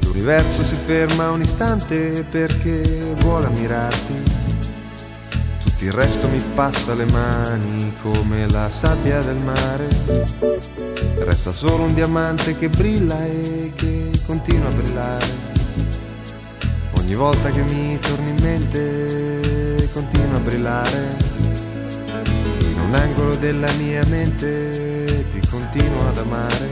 L'universo 0.00 0.64
si 0.64 0.74
ferma 0.74 1.30
un 1.30 1.42
istante 1.42 2.24
perché 2.24 3.12
vuole 3.18 3.48
ammirarti. 3.48 4.14
Tutto 5.62 5.84
il 5.84 5.92
resto 5.92 6.26
mi 6.28 6.42
passa 6.54 6.94
le 6.94 7.04
mani 7.04 7.92
come 8.00 8.48
la 8.48 8.66
sabbia 8.70 9.20
del 9.20 9.36
mare. 9.36 9.88
Resta 11.18 11.52
solo 11.52 11.82
un 11.82 11.92
diamante 11.92 12.56
che 12.56 12.70
brilla 12.70 13.26
e 13.26 13.72
che 13.74 14.10
continua 14.24 14.70
a 14.70 14.72
brillare. 14.72 15.26
Ogni 16.96 17.14
volta 17.14 17.50
che 17.50 17.60
mi 17.60 17.98
torni 17.98 18.30
in 18.30 18.38
mente 18.40 19.90
continua 19.92 20.36
a 20.36 20.40
brillare. 20.40 21.35
Un 22.86 22.94
angolo 22.94 23.34
della 23.34 23.70
mia 23.78 24.04
mente 24.06 25.26
ti 25.32 25.40
continuo 25.50 26.08
ad 26.08 26.18
amare. 26.18 26.70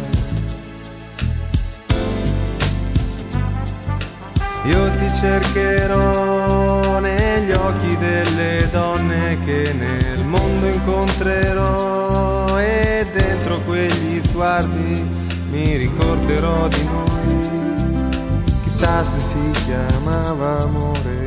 Io 4.67 4.91
ti 4.99 5.13
cercherò 5.13 7.01
negli 7.01 7.51
occhi 7.51 7.97
delle 7.99 8.69
donne 8.71 9.39
che 9.45 9.75
nel 9.77 10.25
mondo 10.29 10.67
incontrerò 10.69 12.61
e 12.61 13.07
dentro 13.13 13.59
quegli 13.63 14.25
sguardi 14.25 15.05
mi 15.51 15.77
ricorderò 15.77 16.69
di 16.69 16.85
noi. 16.85 17.49
Chissà 18.63 19.05
se 19.05 19.19
si 19.19 19.51
chiamava 19.65 20.63
amore. 20.63 21.24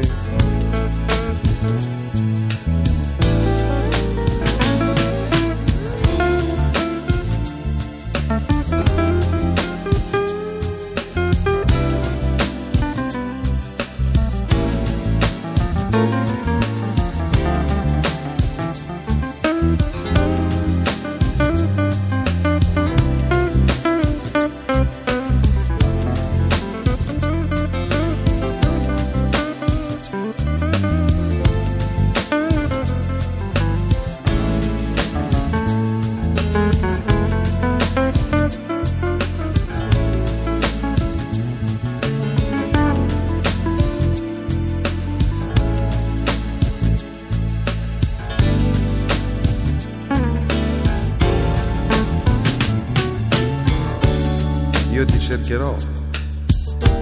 Io 54.97 55.05
ti 55.05 55.19
cercherò 55.19 55.75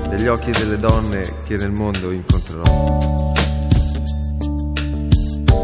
negli 0.09 0.27
occhi 0.27 0.51
delle 0.51 0.77
donne 0.77 1.31
che 1.45 1.55
nel 1.55 1.71
mondo 1.71 2.11
incontrerò. 2.11 3.31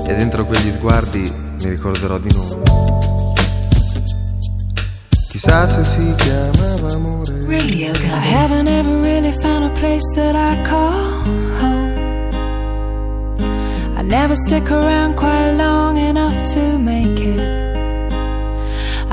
E 0.08 0.16
dentro 0.16 0.45
quegli 0.45 0.72
sguardi 0.72 1.30
mi 1.62 1.70
ricorderò 1.70 2.18
di 2.20 2.32
noi. 2.32 2.58
Chissà 5.30 5.68
se 5.68 5.84
si 5.84 6.14
chiamava 6.16 6.94
amore. 6.94 7.34
I 7.49 8.34
haven't 8.34 8.70
ever 8.70 9.02
really 9.02 9.34
found 9.41 9.66
a 9.66 9.72
place 9.78 10.06
that 10.16 10.34
I 10.34 10.56
call 10.64 11.26
home. 11.60 12.30
I 13.98 14.03
never 14.03 14.38
stick 14.38 14.72
around 14.72 15.18
quite 15.18 15.58
long 15.58 15.98
enough 15.98 16.49
to 16.53 16.78
make 16.78 17.20
it. 17.20 17.61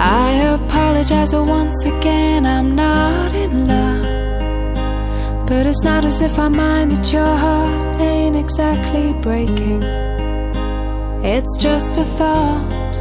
I 0.01 0.31
apologize 0.55 1.35
once 1.35 1.85
again, 1.85 2.47
I'm 2.47 2.77
not 2.77 3.35
in 3.35 3.67
love. 3.67 5.47
But 5.49 5.67
it's 5.67 5.83
not 5.83 6.05
as 6.05 6.23
if 6.23 6.39
I 6.39 6.47
mind 6.47 6.93
that 6.93 7.13
your 7.13 7.37
heart 7.37 8.01
ain't 8.01 8.37
exactly 8.37 9.13
breaking. 9.15 9.83
It's 11.25 11.57
just 11.57 11.99
a 11.99 12.05
thought, 12.05 12.97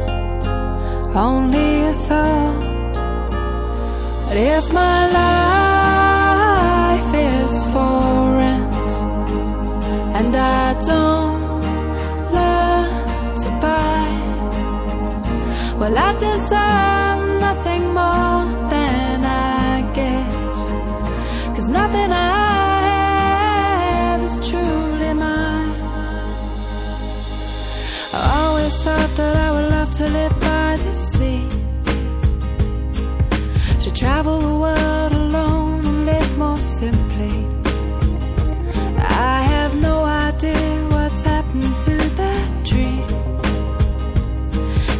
only 1.14 1.84
a 1.84 1.94
thought. 1.94 2.94
But 4.26 4.36
if 4.36 4.72
my 4.72 5.08
life 6.98 7.14
is 7.14 7.62
for 7.72 8.36
rent 8.42 8.76
and 10.18 10.34
I 10.34 10.72
don't 10.84 11.37
well, 15.78 15.96
I 15.96 16.12
deserve 16.18 17.40
nothing 17.40 17.82
more 17.98 18.44
than 18.72 19.24
I 19.24 19.92
get. 19.94 20.32
Cause 21.54 21.68
nothing 21.68 22.10
I 22.10 22.80
have 24.10 24.22
is 24.22 24.36
truly 24.48 25.12
mine. 25.14 25.80
I 28.12 28.20
always 28.42 28.74
thought 28.82 29.12
that 29.16 29.36
I 29.36 29.48
would 29.54 29.70
love 29.70 29.90
to 29.92 30.04
live 30.08 30.40
by 30.40 30.76
the 30.84 30.94
sea. 30.94 31.46
To 33.84 33.90
travel 33.92 34.38
the 34.40 34.54
world 34.64 34.87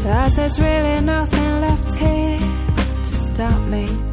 Cause 0.09 0.37
there's 0.37 0.59
really 0.59 1.03
nothing 1.03 1.61
left 1.61 1.95
here 1.97 2.39
to 2.39 3.15
stop 3.15 3.61
me. 3.69 4.08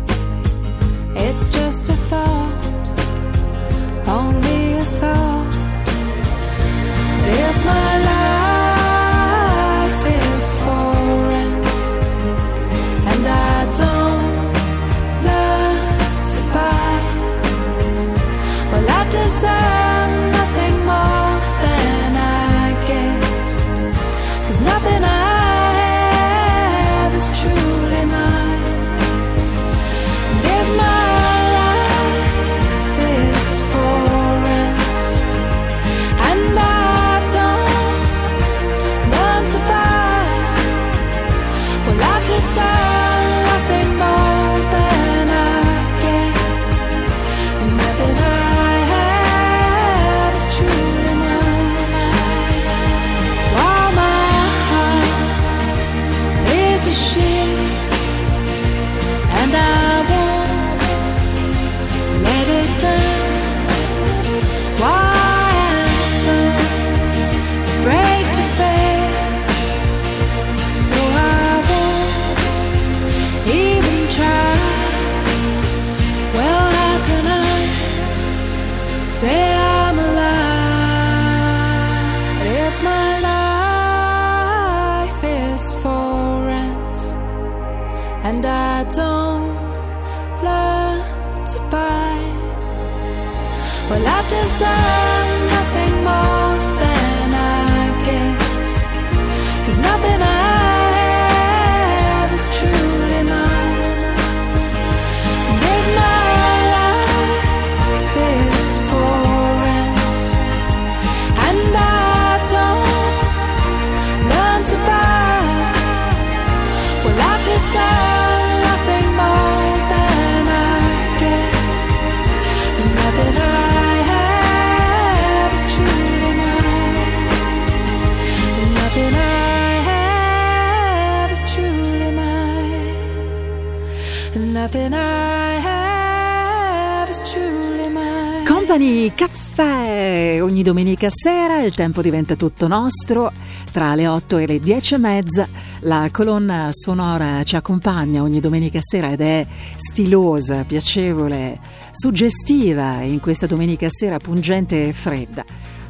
Company 138.75 139.13
Caffè, 139.13 140.39
ogni 140.41 140.61
domenica 140.61 141.07
sera 141.09 141.61
il 141.61 141.73
tempo 141.73 142.01
diventa 142.01 142.35
tutto 142.35 142.67
nostro, 142.67 143.31
tra 143.71 143.95
le 143.95 144.05
8 144.05 144.37
e 144.37 144.47
le 144.47 144.59
10 144.59 144.95
e 144.95 144.97
mezza 144.97 145.47
la 145.79 146.09
colonna 146.11 146.67
sonora 146.71 147.41
ci 147.43 147.55
accompagna 147.55 148.21
ogni 148.21 148.41
domenica 148.41 148.79
sera 148.81 149.11
ed 149.11 149.21
è 149.21 149.47
stilosa, 149.77 150.65
piacevole, 150.65 151.57
suggestiva 151.91 152.99
in 152.99 153.21
questa 153.21 153.45
domenica 153.45 153.87
sera 153.87 154.17
pungente 154.17 154.89
e 154.89 154.91
fredda. 154.91 155.45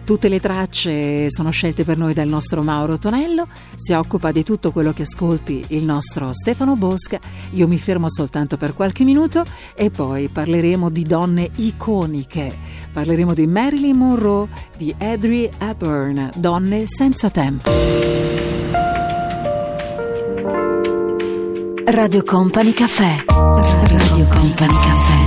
Tutte 0.06 0.30
le 0.30 0.40
tracce 0.40 1.32
sono 1.32 1.50
scelte 1.50 1.84
per 1.84 1.98
noi 1.98 2.14
dal 2.14 2.28
nostro 2.28 2.62
Mauro 2.62 3.00
Tonello, 3.00 3.48
si 3.74 3.92
occupa 3.94 4.32
di 4.32 4.44
tutto 4.44 4.72
quello 4.72 4.94
che 4.94 5.02
ascolti 5.02 5.66
il 5.70 5.84
nostro 5.84 6.30
Stefano 6.32 6.76
Bosca, 6.76 7.20
io 7.50 7.68
mi 7.68 7.80
fermo 7.80 8.08
soltanto 8.08 8.56
per 8.56 8.76
qualche 8.76 9.04
minuto 9.04 9.44
e 9.74 9.90
poi 9.90 10.28
parleremo 10.28 10.92
di 10.92 11.02
donne 11.02 11.50
iconiche, 11.56 12.56
parleremo 12.94 13.34
di 13.34 13.48
Marilyn 13.48 13.98
Monroe, 13.98 14.48
di 14.78 14.94
Audrey 14.96 15.50
Hepburn, 15.58 16.30
donne 16.36 16.84
senza 16.86 17.32
tempo. 17.32 17.72
Radio 21.86 22.24
Company 22.24 22.74
Caffè. 22.74 23.24
Radio 23.26 24.26
Company 24.28 24.54
Caffè. 24.54 25.25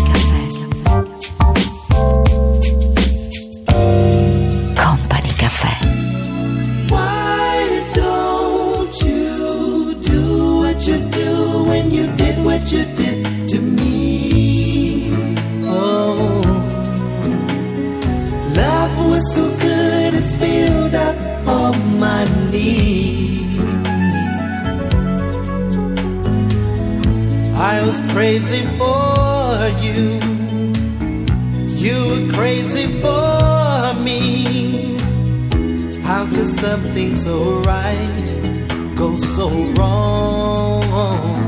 Something 36.61 37.17
so 37.17 37.61
right 37.61 38.95
go 38.97 39.17
so 39.17 39.49
wrong? 39.75 41.48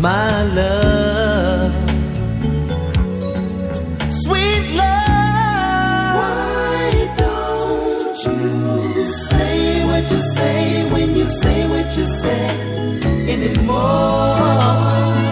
My 0.00 0.42
love, 0.54 1.72
sweet 4.10 4.64
love. 4.74 6.16
Why 6.16 7.14
don't 7.18 8.16
you 8.24 9.06
say 9.28 9.84
what 9.84 10.10
you 10.10 10.20
say 10.20 10.90
when 10.90 11.14
you 11.14 11.28
say 11.28 11.68
what 11.68 11.96
you 11.98 12.06
say 12.06 12.48
anymore? 13.34 15.29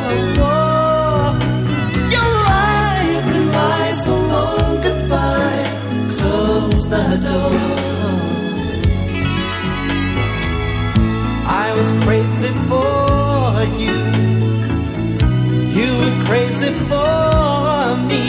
For 16.90 17.96
me. 18.10 18.24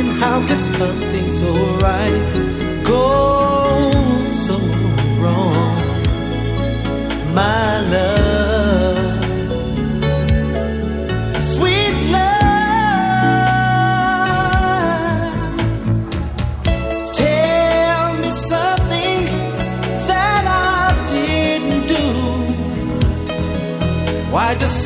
And 0.00 0.10
how 0.22 0.38
could 0.46 0.62
something 0.78 1.28
so 1.32 1.50
right 1.86 2.22
go 2.84 3.04
so 4.46 4.56
wrong? 5.20 5.76
My 7.34 7.70
love, 7.94 9.24
sweet 11.52 11.96
love. 12.16 12.42
Tell 17.12 18.04
me 18.22 18.30
something 18.52 19.24
that 20.10 20.42
I 20.46 20.84
didn't 21.14 21.84
do. 21.94 22.06
Why 24.32 24.48
does 24.60 24.76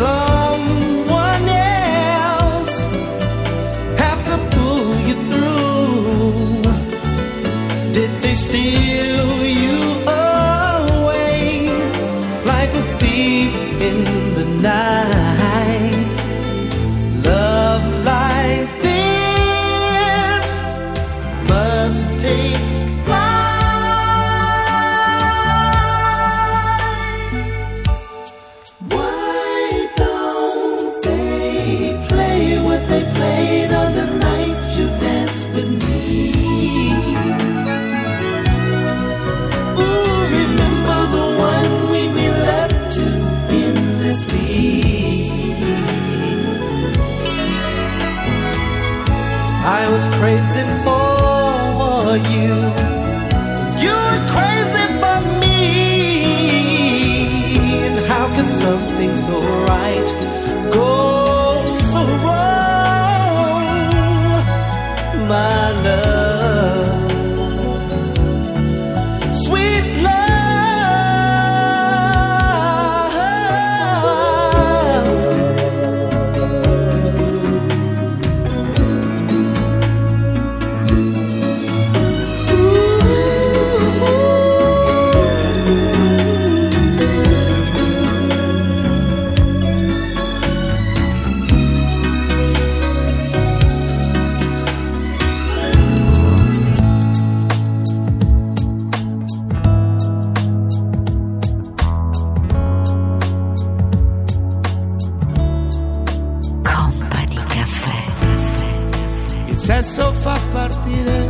mattine. 110.87 111.29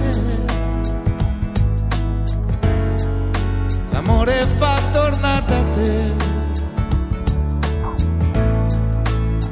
L'amore 3.91 4.33
fa 4.59 4.81
tornare 4.93 5.45
da 5.47 5.63
te. 5.75 6.13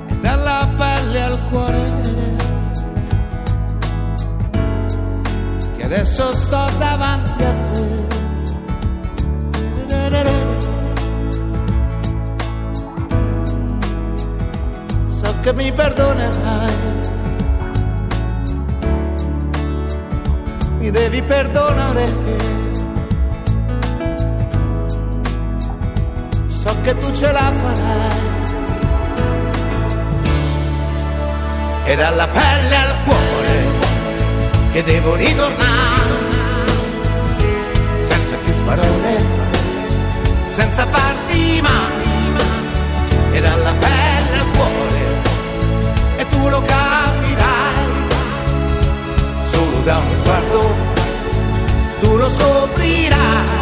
E 0.09 0.19
dalla 0.21 0.69
pelle 0.77 1.23
al 1.23 1.39
cuore. 1.49 1.93
Che 5.77 5.85
adesso 5.85 6.35
sto 6.35 6.71
davanti 6.79 7.45
a 7.45 7.55
te. 7.73 7.83
So 15.09 15.35
che 15.41 15.53
mi 15.55 15.73
perdonerai. 15.73 17.04
Mi 20.85 20.90
devi 20.90 21.23
perdonare. 21.23 22.15
So 26.47 26.77
che 26.82 26.98
tu 26.98 27.11
ce 27.11 27.32
la 27.32 27.52
farai. 27.62 28.19
E 31.85 31.97
dalla 31.97 32.28
pelle 32.28 32.77
al 32.77 32.94
cuore 33.05 33.62
che 34.73 34.82
devo 34.82 35.15
ritornare 35.15 36.16
senza 38.02 38.36
più 38.36 38.52
parole, 38.66 39.24
senza 40.51 40.86
farti 40.86 41.62
male. 41.62 43.32
E 43.32 43.40
dalla 43.40 43.73
pelle 43.73 43.94
da 49.85 49.97
uno 49.98 50.16
sguardo 50.16 50.74
tu 52.01 52.16
lo 52.16 52.31
scoprirai 52.31 53.54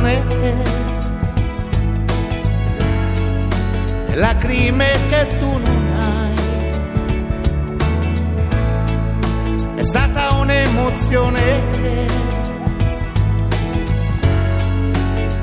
le 0.00 0.80
lacrime 4.14 4.86
che 5.08 5.26
tu 5.38 5.50
non 5.50 5.92
hai. 5.98 6.34
È 9.76 9.82
stata 9.82 10.34
un'emozione 10.40 11.40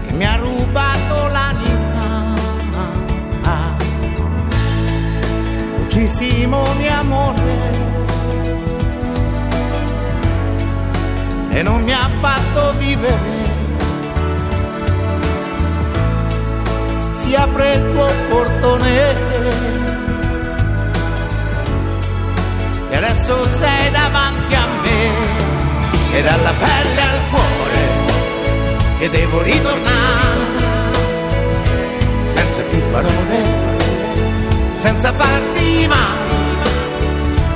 che 0.06 0.12
mi 0.12 0.26
ha 0.26 0.36
rubato 0.36 1.28
l'anima. 1.28 2.36
Dolcissimo 5.76 6.74
mio 6.74 6.94
amore. 6.94 7.76
E 11.50 11.64
non 11.64 11.82
mi 11.84 11.92
ha 11.92 12.10
fatto 12.20 12.74
vivere. 12.78 13.37
Si 17.28 17.36
apre 17.36 17.74
il 17.74 17.92
tuo 17.92 18.10
portone. 18.30 19.16
E 22.90 22.96
adesso 22.96 23.46
sei 23.48 23.92
davanti 23.92 24.56
a 24.56 24.66
me 24.82 26.18
e 26.18 26.22
dalla 26.24 26.54
pelle 26.54 27.02
al 27.02 27.20
cuore 27.30 27.86
che 29.00 29.10
devo 29.10 29.42
ritornare. 29.42 30.56
Senza 32.24 32.62
più 32.62 32.82
parole, 32.92 33.44
senza 34.78 35.12
farti 35.12 35.86
male 35.86 36.36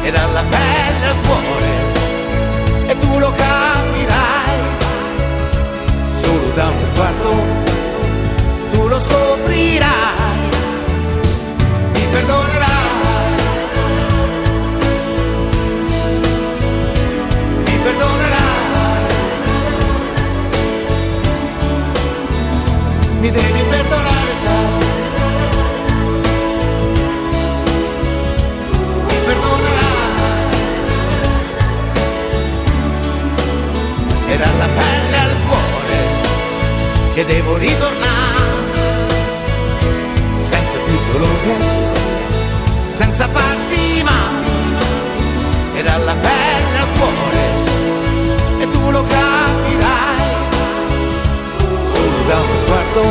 e 0.03 0.11
dalla 0.11 0.43
pelle 0.49 1.05
al 1.05 1.15
cuore 1.25 2.87
e 2.87 2.97
tu 2.97 3.19
lo 3.19 3.31
capirai. 3.31 4.59
Solo 6.13 6.51
da 6.55 6.67
uno 6.67 6.87
sguardo 6.87 7.70
lo 8.91 8.99
scoprirai 8.99 10.49
mi 11.93 12.05
perdonerai 12.11 12.89
mi 17.65 17.75
perdonerai 17.83 18.49
mi 23.21 23.29
devi 23.29 23.63
perdonare 23.69 24.33
sai. 24.43 24.79
Mi 29.07 29.17
perdonerai 29.25 29.99
e 34.27 34.37
dalla 34.37 34.67
pelle 34.77 35.17
al 35.17 35.35
cuore 35.47 35.99
che 37.13 37.23
devo 37.23 37.55
ritornare 37.55 38.20
senza 40.51 40.79
più 40.79 40.97
dolore, 41.13 41.55
senza 42.91 43.25
farti 43.29 44.03
male 44.03 44.51
e 45.75 45.81
dalla 45.81 46.13
pelle 46.13 46.77
al 46.77 46.87
cuore 46.97 47.43
e 48.59 48.69
tu 48.69 48.91
lo 48.91 49.01
capirai. 49.01 50.29
Solo 51.93 52.23
da 52.27 52.35
uno 52.35 52.59
sguardo 52.59 53.03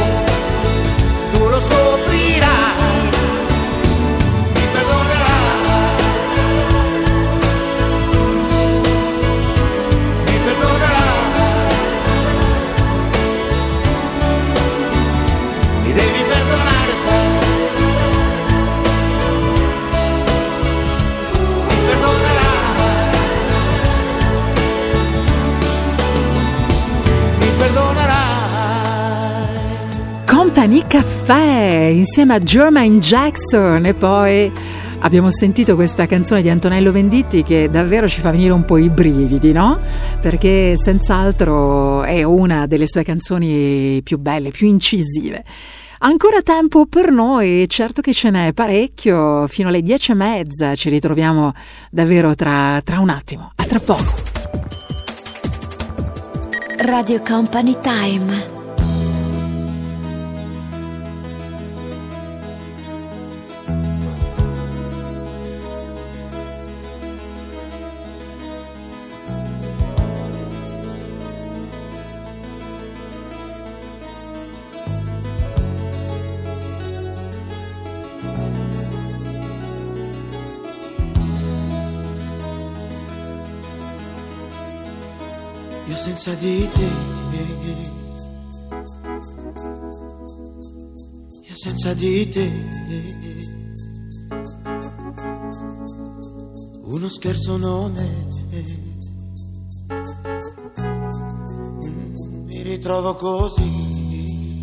tu 1.32 1.48
lo 1.48 1.60
scoprirai 1.60 2.09
Company 30.70 30.86
Caffè 30.86 31.90
insieme 31.92 32.34
a 32.34 32.38
Jermaine 32.38 32.98
Jackson 32.98 33.84
e 33.86 33.94
poi 33.94 34.48
abbiamo 35.00 35.28
sentito 35.28 35.74
questa 35.74 36.06
canzone 36.06 36.42
di 36.42 36.48
Antonello 36.48 36.92
Venditti 36.92 37.42
che 37.42 37.68
davvero 37.68 38.06
ci 38.06 38.20
fa 38.20 38.30
venire 38.30 38.52
un 38.52 38.64
po' 38.64 38.76
i 38.76 38.88
brividi, 38.88 39.50
no? 39.50 39.80
Perché 40.20 40.76
senz'altro 40.76 42.04
è 42.04 42.22
una 42.22 42.68
delle 42.68 42.86
sue 42.86 43.02
canzoni 43.02 44.00
più 44.04 44.18
belle, 44.18 44.50
più 44.50 44.68
incisive. 44.68 45.42
Ancora 45.98 46.40
tempo 46.42 46.86
per 46.86 47.10
noi, 47.10 47.68
certo 47.68 48.00
che 48.00 48.12
ce 48.12 48.30
n'è 48.30 48.52
parecchio, 48.52 49.48
fino 49.48 49.70
alle 49.70 49.82
dieci 49.82 50.12
e 50.12 50.14
mezza 50.14 50.76
ci 50.76 50.88
ritroviamo 50.88 51.52
davvero 51.90 52.36
tra, 52.36 52.80
tra 52.84 53.00
un 53.00 53.08
attimo, 53.08 53.50
a 53.56 53.64
tra 53.64 53.80
poco. 53.80 54.14
Radio 56.84 57.20
Company 57.22 57.76
Time. 57.80 58.59
Senza 86.10 86.34
di 86.34 86.68
te, 86.68 86.88
io 91.46 91.54
senza 91.54 91.94
di 91.94 92.28
te, 92.28 92.50
uno 96.82 97.08
scherzo 97.08 97.56
non 97.58 97.96
è. 97.96 98.10
Mm. 101.86 102.50
ritrovo 102.62 103.14
così, 103.14 104.58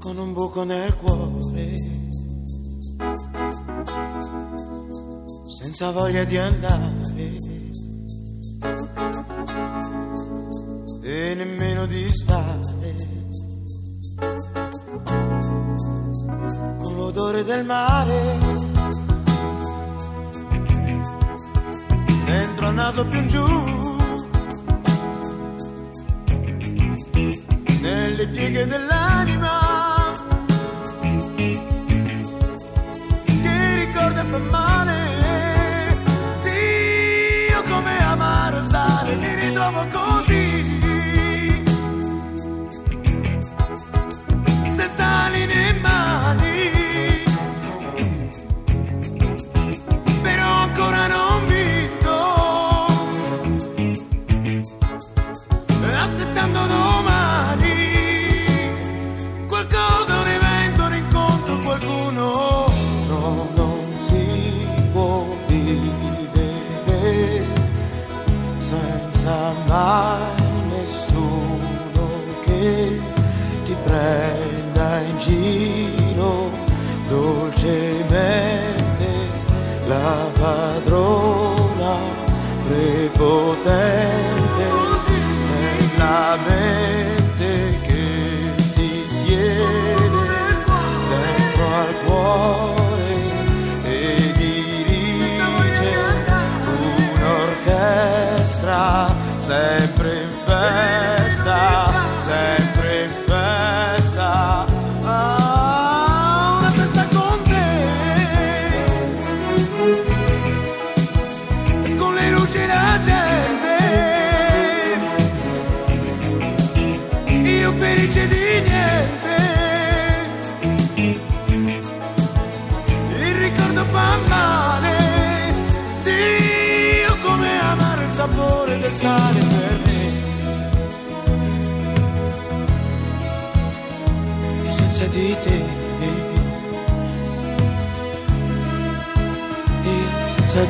con 0.00 0.18
un 0.18 0.32
buco 0.32 0.64
nel 0.64 0.96
cuore, 0.96 1.76
senza 5.46 5.92
voglia 5.92 6.24
di 6.24 6.36
andare 6.36 7.51
nemmeno 11.22 11.86
di 11.86 12.10
stare, 12.12 12.96
con 16.82 16.96
l'odore 16.96 17.44
del 17.44 17.64
mare. 17.64 18.20
Dentro 22.24 22.66
al 22.66 22.74
naso 22.74 23.06
più 23.06 23.18
in 23.20 23.28
giù. 23.28 23.46
Nelle 27.80 28.26
pieghe 28.28 28.66
dell'anima. 28.66 29.60
Che 33.24 33.74
ricorda 33.84 34.24
fa 34.24 34.38
male. 34.38 34.96
Dio 36.42 37.62
come 37.70 38.02
amare 38.02 38.58
il 38.58 38.66
sale. 38.66 39.14
Mi 39.16 39.34
ritrovo 39.34 39.86
così 39.86 40.01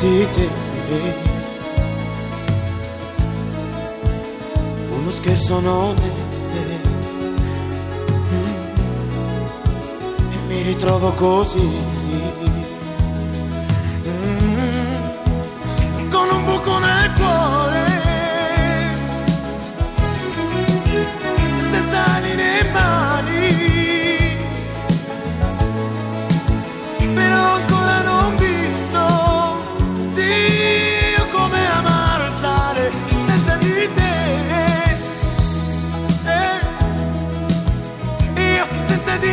di 0.03 0.27
te. 0.35 0.49
Uno 4.91 5.11
scherzo 5.11 5.61
non 5.61 5.95
è 5.97 6.11
e 10.33 10.39
mi 10.49 10.63
ritrovo 10.63 11.11
così 11.13 11.92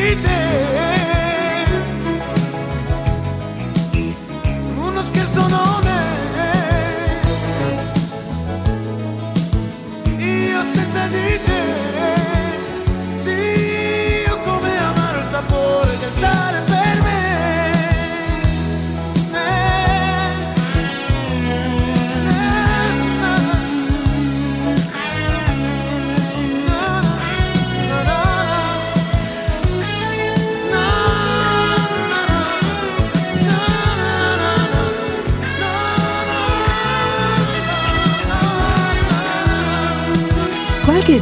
senza 0.10 0.28
di 0.28 0.79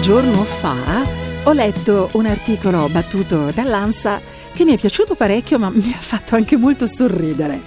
giorno 0.07 0.43
fa 0.43 1.03
ho 1.43 1.51
letto 1.51 2.07
un 2.13 2.27
articolo 2.27 2.87
battuto 2.87 3.51
dall'ANSA 3.53 4.21
che 4.53 4.63
mi 4.63 4.73
è 4.73 4.77
piaciuto 4.77 5.15
parecchio 5.15 5.59
ma 5.59 5.67
mi 5.75 5.93
ha 5.93 5.99
fatto 5.99 6.35
anche 6.35 6.55
molto 6.55 6.87
sorridere. 6.87 7.59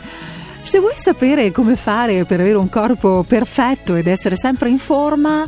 Se 0.63 0.79
vuoi 0.79 0.95
sapere 0.97 1.53
come 1.53 1.77
fare 1.77 2.25
per 2.25 2.41
avere 2.41 2.57
un 2.57 2.71
corpo 2.71 3.27
perfetto 3.29 3.95
ed 3.95 4.07
essere 4.07 4.37
sempre 4.37 4.71
in 4.71 4.79
forma, 4.79 5.47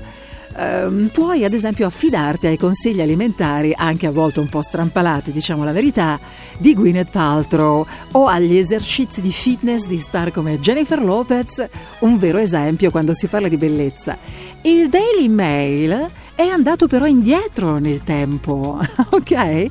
ehm, 0.55 1.09
puoi 1.14 1.44
ad 1.44 1.55
esempio 1.55 1.86
affidarti 1.86 2.47
ai 2.47 2.59
consigli 2.59 3.01
alimentari, 3.01 3.73
anche 3.74 4.06
a 4.06 4.10
volte 4.10 4.40
un 4.40 4.51
po' 4.51 4.60
strampalati, 4.60 5.32
diciamo 5.32 5.64
la 5.64 5.73
verità, 5.73 6.20
di 6.59 6.74
Gwyneth 6.74 7.10
Paltrow 7.10 7.86
o 8.12 8.27
agli 8.27 8.59
esercizi 8.59 9.23
di 9.23 9.32
fitness 9.32 9.86
di 9.86 9.97
star 9.97 10.31
come 10.31 10.60
Jennifer 10.60 11.02
Lopez, 11.02 11.66
un 12.01 12.19
vero 12.19 12.36
esempio 12.36 12.90
quando 12.90 13.14
si 13.14 13.28
parla 13.28 13.48
di 13.48 13.56
bellezza. 13.56 14.19
Il 14.60 14.90
Daily 14.90 15.28
Mail 15.28 16.10
è 16.34 16.42
andato 16.42 16.86
però 16.86 17.06
indietro 17.06 17.78
nel 17.78 18.02
tempo, 18.02 18.78
ok? 19.10 19.66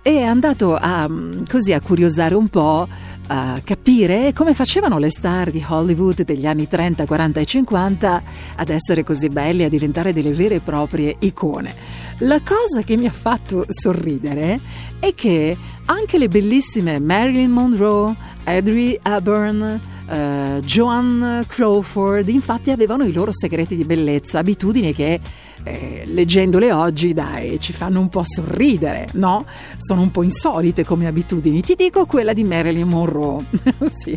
È 0.00 0.22
andato 0.22 0.76
a, 0.76 1.08
così 1.48 1.72
a 1.72 1.80
curiosare 1.80 2.34
un 2.34 2.48
po', 2.48 2.86
a 3.26 3.60
capire 3.64 4.32
come 4.32 4.54
facevano 4.54 4.98
le 4.98 5.10
star 5.10 5.50
di 5.50 5.64
Hollywood 5.66 6.22
degli 6.22 6.46
anni 6.46 6.68
30, 6.68 7.06
40 7.06 7.40
e 7.40 7.44
50 7.44 8.22
ad 8.56 8.68
essere 8.68 9.02
così 9.02 9.28
belle, 9.28 9.64
a 9.64 9.68
diventare 9.68 10.12
delle 10.12 10.32
vere 10.32 10.56
e 10.56 10.60
proprie 10.60 11.16
icone. 11.20 11.74
La 12.18 12.40
cosa 12.40 12.82
che 12.82 12.96
mi 12.96 13.06
ha 13.06 13.12
fatto 13.12 13.64
sorridere 13.68 14.60
è 15.00 15.14
che 15.14 15.56
anche 15.86 16.18
le 16.18 16.28
bellissime 16.28 17.00
Marilyn 17.00 17.50
Monroe, 17.50 18.14
Audrey 18.44 18.98
Hepburn, 19.02 19.80
eh, 20.08 20.60
Joan 20.62 21.44
Crawford, 21.46 22.28
infatti 22.28 22.70
avevano 22.70 23.04
i 23.04 23.12
loro 23.12 23.32
segreti 23.32 23.76
di 23.76 23.84
bellezza, 23.84 24.38
abitudini 24.38 24.94
che 24.94 25.20
eh, 25.64 26.02
leggendole 26.06 26.72
oggi, 26.72 27.12
dai, 27.14 27.58
ci 27.58 27.72
fanno 27.72 27.98
un 27.98 28.08
po' 28.08 28.22
sorridere, 28.22 29.08
no? 29.14 29.44
Sono 29.78 30.02
un 30.02 30.10
po' 30.10 30.22
insolite 30.22 30.84
come 30.84 31.06
abitudini. 31.06 31.62
Ti 31.62 31.74
dico 31.74 32.04
quella 32.06 32.32
di 32.32 32.44
Marilyn 32.44 32.86
Monroe. 32.86 33.44
sì. 33.92 34.16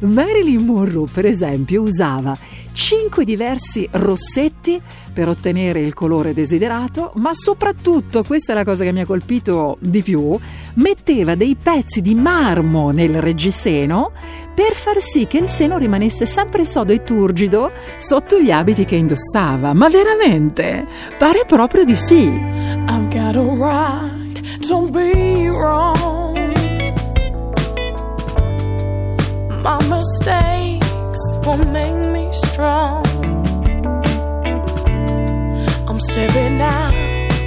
Marilyn 0.00 0.64
Monroe, 0.64 1.08
per 1.12 1.26
esempio, 1.26 1.82
usava 1.82 2.36
cinque 2.72 3.24
diversi 3.24 3.88
rossetti 3.90 4.80
per 5.18 5.26
ottenere 5.26 5.80
il 5.80 5.94
colore 5.94 6.32
desiderato, 6.32 7.10
ma 7.16 7.30
soprattutto, 7.32 8.22
questa 8.22 8.52
è 8.52 8.54
la 8.54 8.62
cosa 8.62 8.84
che 8.84 8.92
mi 8.92 9.00
ha 9.00 9.04
colpito 9.04 9.76
di 9.80 10.00
più, 10.00 10.38
metteva 10.74 11.34
dei 11.34 11.56
pezzi 11.60 12.00
di 12.00 12.14
marmo 12.14 12.92
nel 12.92 13.20
reggiseno 13.20 14.12
per 14.54 14.74
far 14.74 15.00
sì 15.00 15.26
che 15.26 15.38
il 15.38 15.48
seno 15.48 15.76
rimanesse 15.76 16.24
sempre 16.24 16.64
sodo 16.64 16.92
e 16.92 17.02
turgido 17.02 17.72
sotto 17.96 18.38
gli 18.38 18.52
abiti 18.52 18.84
che 18.84 18.94
indossava. 18.94 19.72
Ma 19.72 19.88
veramente? 19.88 20.86
Pare 21.18 21.42
proprio 21.48 21.82
di 21.82 21.96
sì. 21.96 22.22
I've 22.22 23.08
got 23.08 23.34
a 23.34 23.42
right, 23.42 24.68
don't 24.68 24.92
be 24.92 25.50
wrong. 25.50 26.36
My 29.64 29.78
mistakes 29.88 31.38
will 31.44 31.68
make 31.72 32.08
me 32.08 32.28
strong. 32.30 33.17
I'm 35.98 36.04
stepping 36.12 36.60
out 36.60 36.94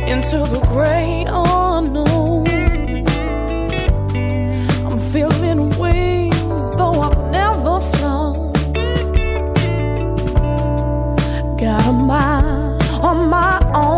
into 0.09 0.39
the 0.39 0.59
great 0.73 1.25
unknown. 1.29 2.47
I'm 4.85 4.97
feeling 4.97 5.69
wings, 5.79 6.75
though 6.75 6.99
I've 6.99 7.31
never 7.31 7.79
flown. 7.79 8.51
Got 11.55 11.87
a 11.87 11.93
mind 11.93 12.83
on 13.01 13.29
my 13.29 13.57
own. 13.73 13.90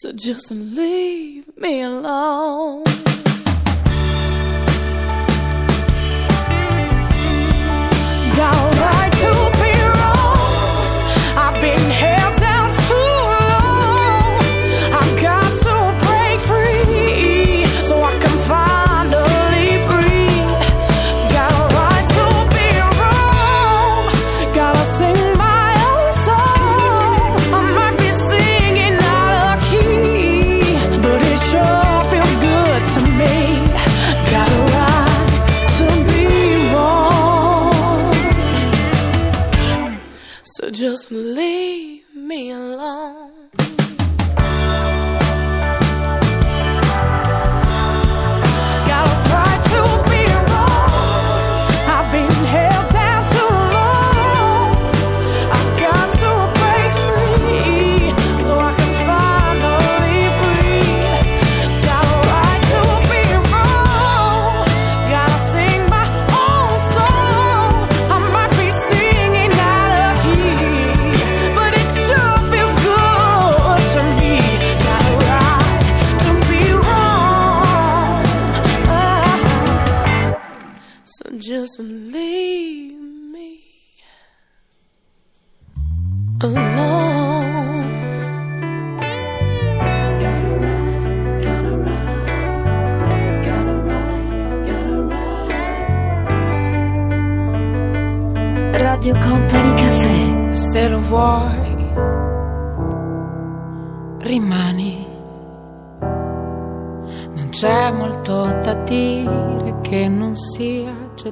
So 0.00 0.12
just 0.12 0.52
leave 0.52 1.56
me 1.56 1.82
alone. 1.82 2.97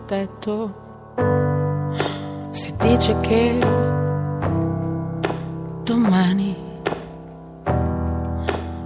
Detto. 0.07 0.85
Si 2.51 2.75
dice 2.79 3.21
che 3.21 3.59
domani 5.83 6.57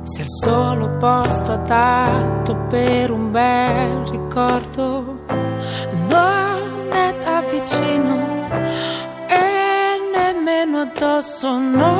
sia 0.02 0.24
il 0.24 0.30
solo 0.42 0.96
posto 0.96 1.52
adatto 1.52 2.56
per 2.68 3.10
un 3.10 3.30
bel 3.30 4.06
ricordo. 4.10 5.24
Non 6.08 6.88
è 6.92 7.14
da 7.22 7.42
vicino 7.50 8.48
e 9.28 9.98
nemmeno 10.14 10.80
addosso, 10.80 11.58
no, 11.58 11.99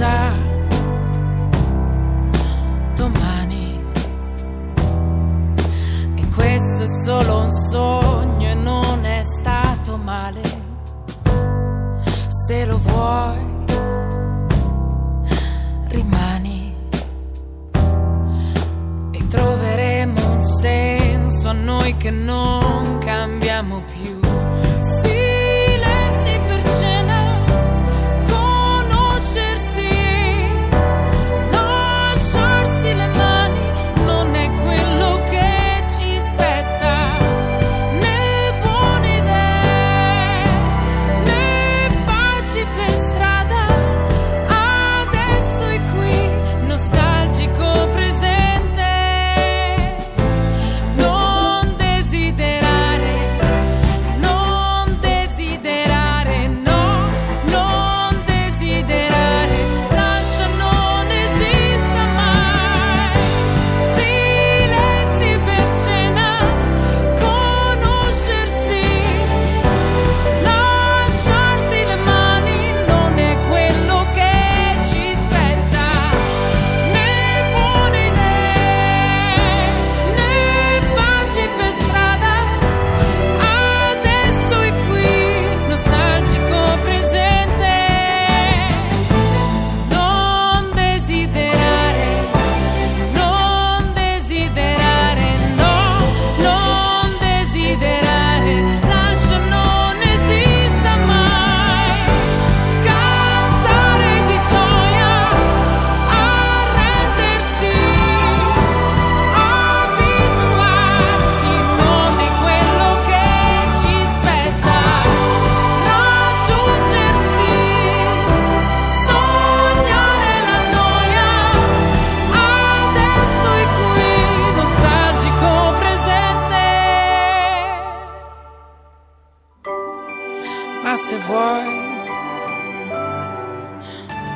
già 0.00 0.34
domani. 2.94 3.78
E 6.14 6.28
questo 6.34 6.82
è 6.84 7.04
solo 7.04 7.42
un 7.42 7.52
sogno 7.70 8.48
e 8.48 8.54
non 8.54 9.04
è 9.04 9.22
stato 9.22 9.98
male. 9.98 10.40
Se 12.46 12.64
lo 12.64 12.78
vuoi, 12.78 13.44
rimani. 15.88 16.74
E 19.10 19.26
troveremo 19.28 20.32
un 20.32 20.40
senso 20.40 21.48
a 21.48 21.52
noi 21.52 21.94
che 21.98 22.10
non 22.10 22.59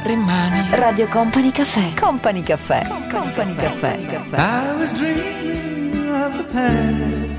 rimani. 0.04 0.68
Radio 0.72 1.06
Company 1.08 1.50
Caffè. 1.50 1.94
Company 1.94 2.42
Caffè. 2.42 2.86
Company 3.10 3.54
Caffè. 3.54 3.96
I 4.36 4.76
was 4.78 4.92
dreaming 4.92 6.08
of 6.10 6.36
the 6.36 6.44
past 6.52 7.34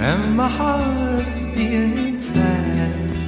and 0.00 0.36
my 0.36 0.48
heart 0.48 1.24
beating 1.54 2.16
fast. 2.20 3.18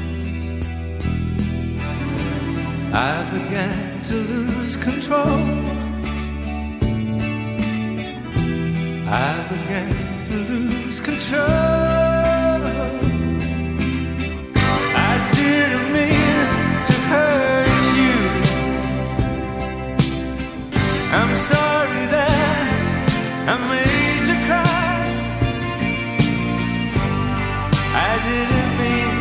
I 2.92 3.24
began 3.32 4.02
to 4.02 4.14
lose 4.14 4.76
control. 4.76 5.40
I 9.08 9.34
began 9.50 10.24
to 10.26 10.36
lose 10.52 11.00
control. 11.00 12.19
Sorry 21.40 22.04
that 22.16 22.68
I 23.48 23.54
made 23.72 24.24
you 24.30 24.38
cry. 24.48 25.00
I 28.08 28.12
didn't 28.28 28.72
mean 28.82 29.14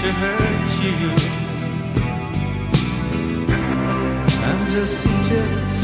to 0.00 0.08
hurt 0.22 0.70
you. 0.84 0.94
I'm 4.46 4.62
just 4.70 5.06
a 5.06 5.14
jealous. 5.28 5.74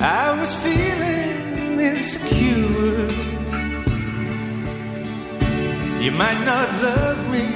I 0.00 0.26
was 0.40 0.52
feeling 0.64 1.78
insecure. 1.78 3.08
You 6.02 6.10
might 6.10 6.40
not 6.44 6.68
love 6.82 7.30
me 7.30 7.46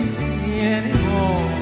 anymore. 0.60 1.55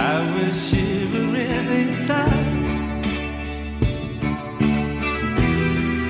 I 0.00 0.20
was 0.34 0.54
shivering 0.70 1.66
inside. 1.80 2.56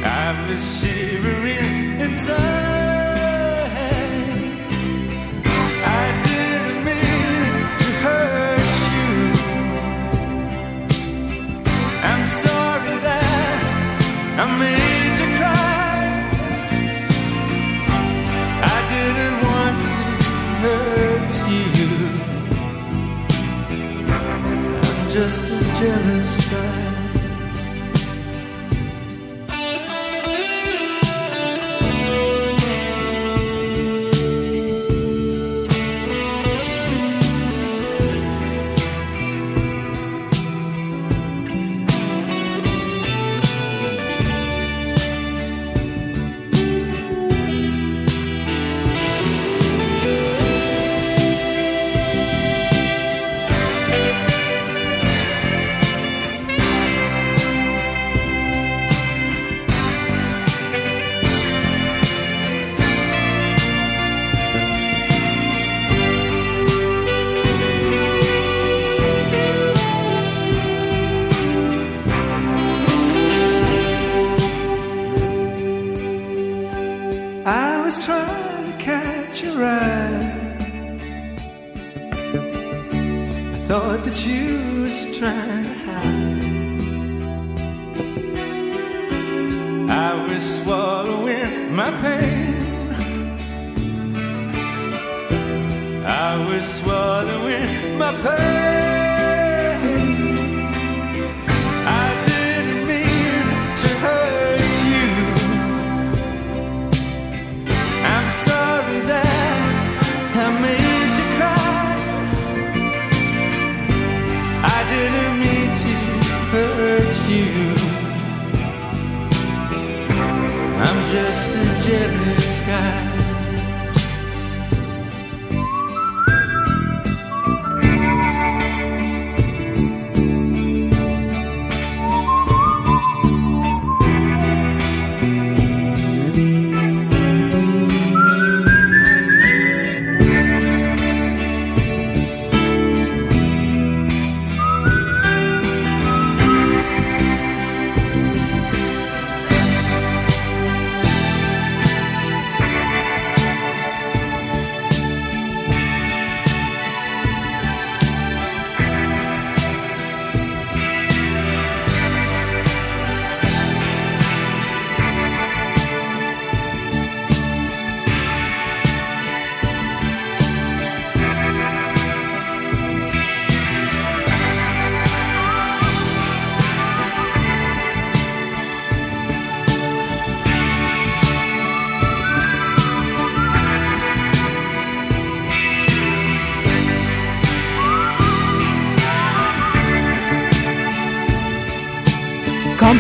I 0.05 0.47
was 0.47 0.63
shivering 0.81 2.01
inside. 2.01 2.78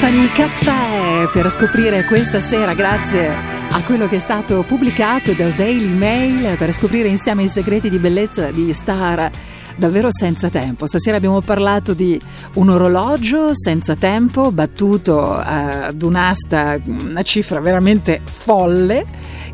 Company 0.08 0.32
Caffè 0.32 1.28
per 1.30 1.50
scoprire 1.50 2.02
questa 2.04 2.40
sera, 2.40 2.72
grazie 2.72 3.28
a 3.28 3.82
quello 3.84 4.08
che 4.08 4.16
è 4.16 4.18
stato 4.20 4.62
pubblicato 4.62 5.34
dal 5.34 5.52
Daily 5.52 5.92
Mail, 5.92 6.56
per 6.56 6.72
scoprire 6.72 7.08
insieme 7.08 7.42
i 7.42 7.48
segreti 7.48 7.90
di 7.90 7.98
bellezza 7.98 8.50
di 8.50 8.72
star 8.72 9.30
davvero 9.76 10.08
senza 10.10 10.48
tempo. 10.48 10.86
Stasera 10.86 11.18
abbiamo 11.18 11.42
parlato 11.42 11.92
di 11.92 12.18
un 12.54 12.70
orologio 12.70 13.50
senza 13.52 13.96
tempo, 13.96 14.50
battuto 14.50 15.30
ad 15.30 16.00
un'asta, 16.00 16.80
una 16.86 17.20
cifra 17.20 17.60
veramente 17.60 18.22
folle, 18.24 19.04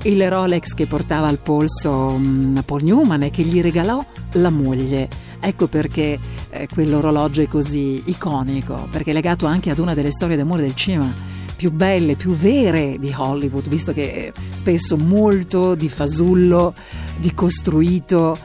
il 0.02 0.30
Rolex 0.30 0.72
che 0.74 0.86
portava 0.86 1.26
al 1.26 1.38
polso 1.38 2.16
mm, 2.16 2.58
Paul 2.64 2.84
Newman 2.84 3.24
e 3.24 3.30
che 3.30 3.42
gli 3.42 3.60
regalò 3.60 4.04
la 4.34 4.50
moglie. 4.50 5.23
Ecco 5.46 5.66
perché 5.66 6.18
eh, 6.48 6.66
quell'orologio 6.72 7.42
è 7.42 7.46
così 7.46 8.00
iconico, 8.06 8.88
perché 8.90 9.10
è 9.10 9.12
legato 9.12 9.44
anche 9.44 9.68
ad 9.68 9.78
una 9.78 9.92
delle 9.92 10.10
storie 10.10 10.36
d'amore 10.36 10.62
del 10.62 10.74
cinema 10.74 11.12
più 11.54 11.70
belle, 11.70 12.14
più 12.14 12.34
vere 12.34 12.96
di 12.98 13.12
Hollywood, 13.14 13.68
visto 13.68 13.92
che 13.92 14.32
spesso 14.54 14.96
molto 14.96 15.74
di 15.74 15.90
fasullo, 15.90 16.72
di 17.18 17.34
costruito 17.34 18.38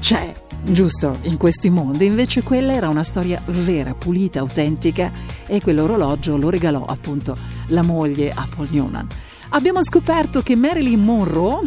c'è, 0.00 0.32
giusto, 0.64 1.18
in 1.24 1.36
questi 1.36 1.68
mondi. 1.68 2.06
Invece 2.06 2.42
quella 2.42 2.72
era 2.72 2.88
una 2.88 3.02
storia 3.02 3.42
vera, 3.44 3.92
pulita, 3.92 4.40
autentica 4.40 5.12
e 5.46 5.60
quell'orologio 5.60 6.38
lo 6.38 6.48
regalò 6.48 6.82
appunto 6.86 7.36
la 7.66 7.82
moglie 7.82 8.32
a 8.34 8.48
Paul 8.54 8.68
Newman. 8.70 9.06
Abbiamo 9.50 9.82
scoperto 9.82 10.42
che 10.42 10.54
Marilyn 10.56 11.00
Monroe 11.00 11.62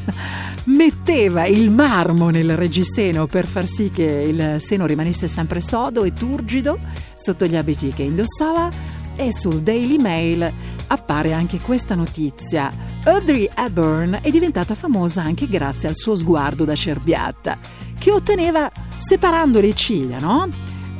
metteva 0.64 1.44
il 1.44 1.70
marmo 1.70 2.30
nel 2.30 2.56
reggiseno 2.56 3.26
per 3.26 3.46
far 3.46 3.66
sì 3.66 3.90
che 3.90 4.02
il 4.02 4.56
seno 4.60 4.86
rimanesse 4.86 5.28
sempre 5.28 5.60
sodo 5.60 6.04
e 6.04 6.14
turgido 6.14 6.78
sotto 7.14 7.44
gli 7.46 7.54
abiti 7.54 7.90
che 7.90 8.02
indossava 8.02 8.70
e 9.14 9.30
sul 9.30 9.60
Daily 9.60 9.98
Mail 9.98 10.50
appare 10.86 11.32
anche 11.32 11.58
questa 11.58 11.94
notizia. 11.94 12.70
Audrey 13.04 13.48
Hepburn 13.54 14.18
è 14.22 14.30
diventata 14.30 14.74
famosa 14.74 15.22
anche 15.22 15.46
grazie 15.48 15.88
al 15.88 15.96
suo 15.96 16.14
sguardo 16.14 16.64
da 16.64 16.74
cerbiatta, 16.74 17.58
che 17.98 18.10
otteneva 18.10 18.70
separando 18.96 19.60
le 19.60 19.74
ciglia, 19.74 20.18
no? 20.18 20.48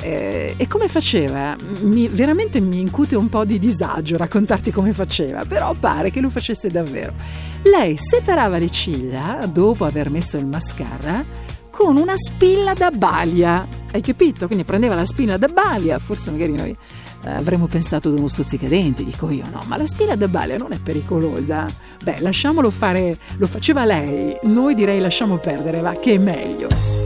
Eh, 0.03 0.55
e 0.57 0.67
come 0.67 0.89
faceva? 0.89 1.55
Mi, 1.79 2.09
veramente 2.09 2.59
mi 2.59 2.77
incute 2.77 3.15
un 3.15 3.29
po' 3.29 3.45
di 3.45 3.57
disagio 3.57 4.17
raccontarti 4.17 4.69
come 4.69 4.91
faceva, 4.91 5.45
però 5.45 5.73
pare 5.79 6.11
che 6.11 6.19
lo 6.19 6.29
facesse 6.29 6.67
davvero. 6.67 7.13
Lei 7.63 7.95
separava 7.97 8.57
le 8.57 8.69
ciglia 8.69 9.49
dopo 9.49 9.85
aver 9.85 10.09
messo 10.09 10.35
il 10.35 10.45
mascara 10.45 11.23
con 11.69 11.95
una 11.95 12.17
spilla 12.17 12.73
da 12.73 12.91
balia. 12.91 13.65
Hai 13.93 14.01
capito? 14.01 14.45
Quindi 14.45 14.65
prendeva 14.65 14.93
la 14.93 15.05
spilla 15.05 15.37
da 15.37 15.47
balia, 15.47 15.97
forse 15.99 16.31
magari 16.31 16.51
noi 16.51 16.75
eh, 17.23 17.29
avremmo 17.29 17.67
pensato 17.67 18.09
ad 18.09 18.17
uno 18.17 18.27
stuzzicadenti, 18.27 19.05
dico 19.05 19.29
io 19.29 19.45
no, 19.49 19.63
ma 19.67 19.77
la 19.77 19.87
spilla 19.87 20.15
da 20.15 20.27
balia 20.27 20.57
non 20.57 20.73
è 20.73 20.79
pericolosa? 20.79 21.65
Beh, 22.03 22.19
lasciamolo 22.19 22.69
fare, 22.71 23.17
lo 23.37 23.47
faceva 23.47 23.85
lei, 23.85 24.37
noi 24.43 24.75
direi 24.75 24.99
lasciamo 24.99 25.37
perdere, 25.37 25.79
va, 25.79 25.93
che 25.93 26.15
è 26.15 26.17
meglio. 26.17 27.02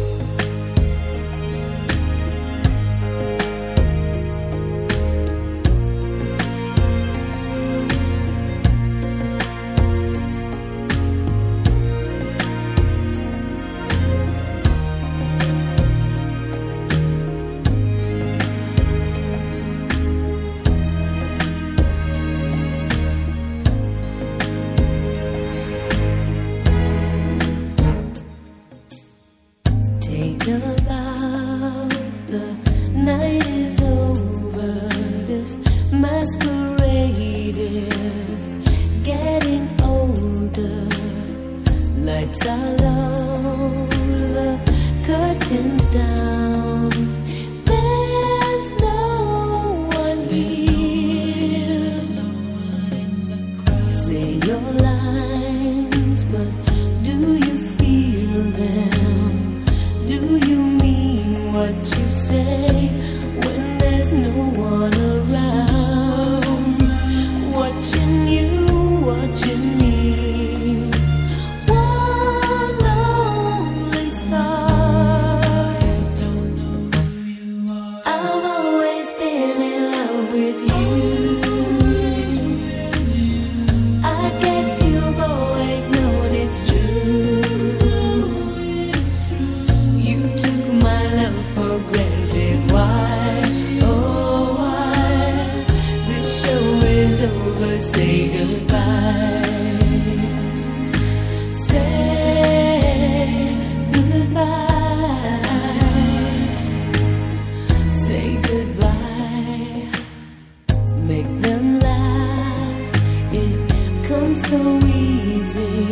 So 114.38 114.77
easy 114.85 115.91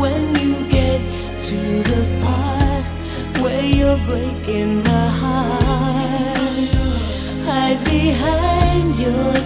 when 0.00 0.34
you 0.36 0.54
get 0.70 1.00
to 1.48 1.58
the 1.90 2.02
part 2.22 2.84
where 3.42 3.64
you're 3.64 3.98
breaking 4.06 4.82
my 4.82 5.08
heart. 5.22 6.74
Hide 7.44 7.84
behind 7.84 8.98
your 8.98 9.37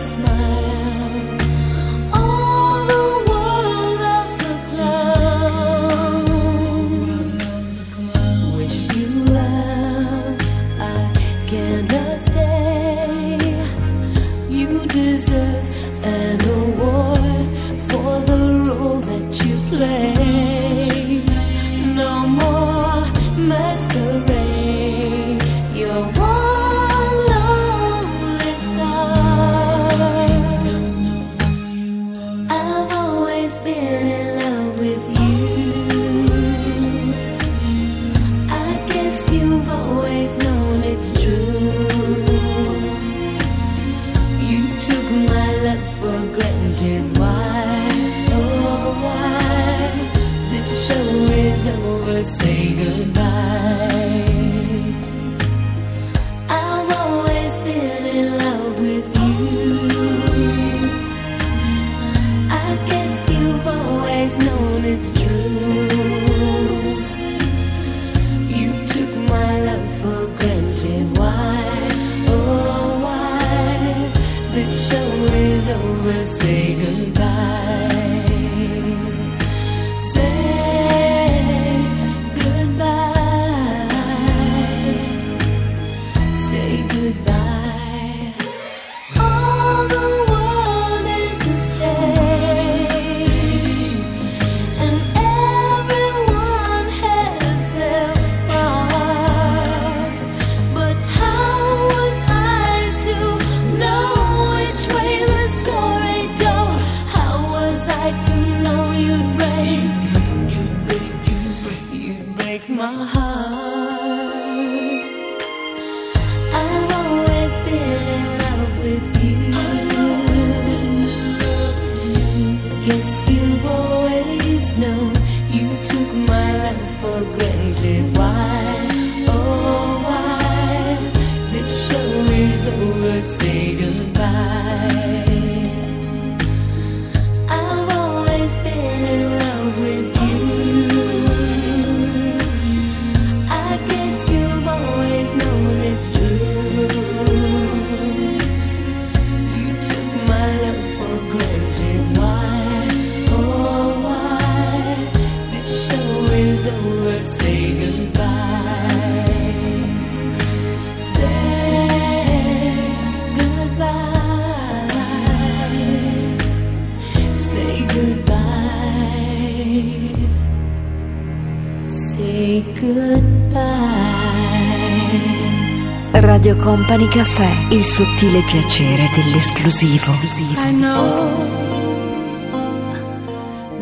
Armani 177.03 177.09
Caffè, 177.09 177.51
il 177.71 177.85
sottile 177.85 178.41
piacere 178.41 179.09
dell'esclusivo. 179.15 180.13
I 180.13 180.73
know 180.73 181.37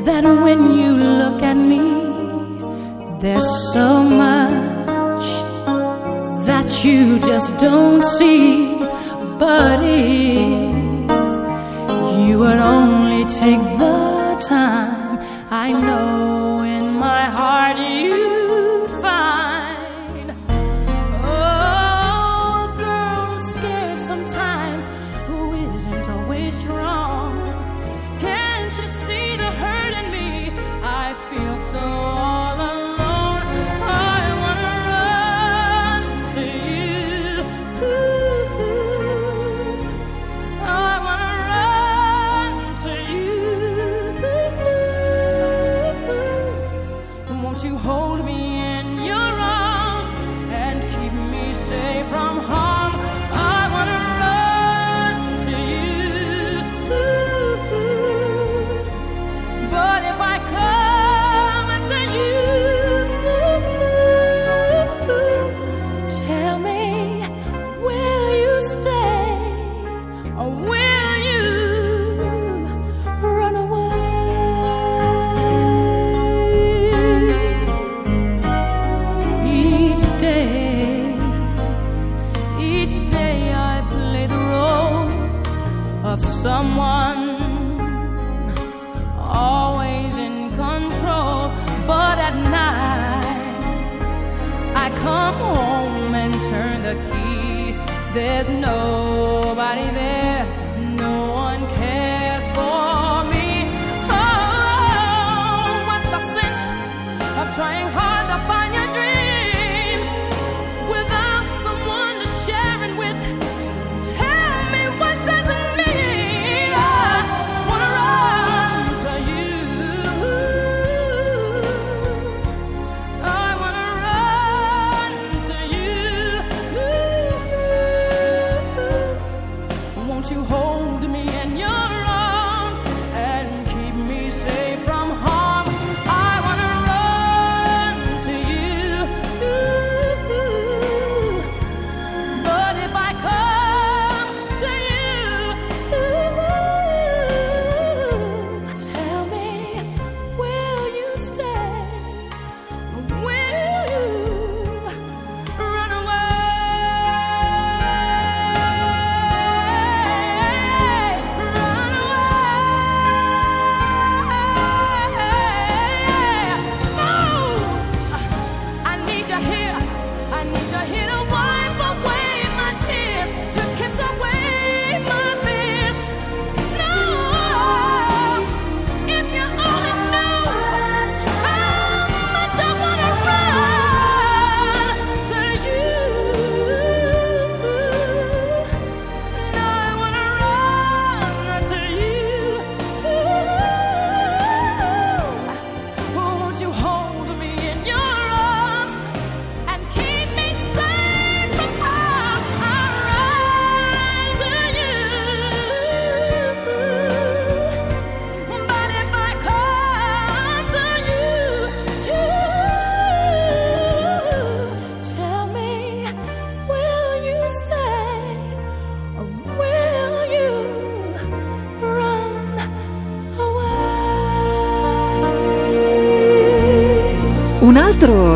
that 0.05 0.25
when 0.25 0.79
you 0.79 0.97
look 0.97 1.43
at 1.43 1.57
me, 1.57 1.81
there's 3.21 3.45
so 3.73 4.03
much 4.03 5.25
that 6.47 6.83
you 6.83 7.19
just 7.19 7.53
don't 7.59 8.03
see. 8.03 8.79
But 9.39 9.81
if 9.83 10.75
you 12.27 12.39
would 12.39 12.59
only 12.59 13.25
take 13.27 13.61
the 13.79 14.37
time. 14.49 14.90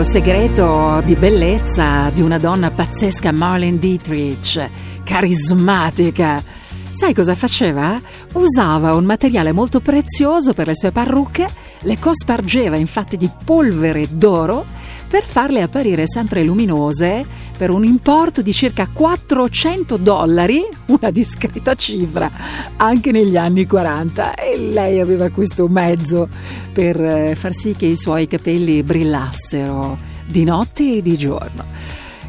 Segreto 0.05 1.01
di 1.05 1.15
bellezza 1.15 2.11
di 2.11 2.21
una 2.21 2.39
donna 2.39 2.71
pazzesca, 2.71 3.33
Marlene 3.33 3.79
Dietrich, 3.79 4.71
carismatica. 5.03 6.43
Sai 6.91 7.15
cosa 7.15 7.35
faceva? 7.35 7.99
Usava 8.35 8.95
un 8.95 9.05
materiale 9.05 9.53
molto 9.53 9.81
prezioso 9.81 10.53
per 10.53 10.67
le 10.67 10.75
sue 10.75 10.93
parrucche, 10.93 11.49
le 11.81 11.99
cospargeva 11.99 12.77
infatti 12.77 13.17
di 13.17 13.31
polvere 13.45 14.07
d'oro 14.11 14.65
per 15.09 15.25
farle 15.25 15.63
apparire 15.63 16.07
sempre 16.07 16.43
luminose 16.43 17.25
per 17.57 17.71
un 17.71 17.85
importo 17.85 18.43
di 18.43 18.53
circa 18.53 18.89
400 18.93 19.97
dollari, 19.97 20.61
una 20.87 21.11
discreta 21.11 21.75
cifra, 21.75 22.31
anche 22.77 23.13
negli 23.13 23.37
anni 23.37 23.65
40. 23.65 24.35
E 24.35 24.59
lei 24.59 25.01
aveva 25.01 25.31
questo 25.31 25.69
mezzo 25.69 26.29
per 26.75 27.01
eh, 27.01 27.35
far 27.37 27.55
sì 27.55 27.75
che 27.77 27.87
i 27.87 27.97
suoi 27.97 28.27
capelli 28.27 28.83
brillassero 28.83 29.97
di 30.27 30.43
notte 30.45 30.97
e 30.97 31.03
di 31.03 31.17
giorno. 31.17 31.65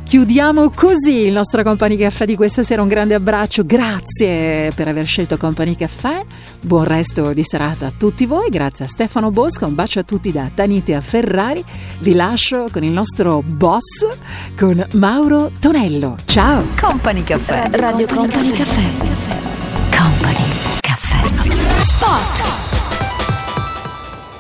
Chiudiamo 0.06 0.70
così 0.70 1.26
il 1.26 1.34
nostro 1.34 1.64
Company 1.64 1.98
Caffè 1.98 2.26
di 2.26 2.36
questa 2.36 2.62
sera. 2.62 2.84
Un 2.84 2.88
grande 2.88 3.16
abbraccio, 3.16 3.66
grazie 3.66 4.72
per 4.76 4.88
aver 4.88 5.08
scelto 5.08 5.36
Company 5.36 5.76
Caffè. 5.76 6.24
Buon 6.62 6.84
resto 6.84 7.34
di 7.34 7.44
serata 7.44 7.88
a 7.88 7.92
tutti 7.98 8.28
voi. 8.28 8.50
Grazie 8.50 8.86
a 8.86 8.88
Stefano 8.88 9.32
Bosca. 9.32 9.66
Un 9.66 9.74
bacio 9.74 10.00
a 10.00 10.04
tutti 10.04 10.32
da 10.32 10.52
Tanite 10.54 10.94
a 10.94 11.02
Ferrari. 11.02 11.64
Vi 12.00 12.14
lascio 12.14 12.68
con 12.72 12.84
il 12.84 12.92
nostro 12.92 13.42
boss, 13.44 14.08
con 14.56 14.86
Mauro 14.92 15.52
Tonello. 15.60 16.18
Ciao. 16.26 16.64
Company 16.80 17.24
Caffè. 17.24 17.70
Radio 17.72 18.06
Company 18.06 18.52
Caffè. 18.52 19.15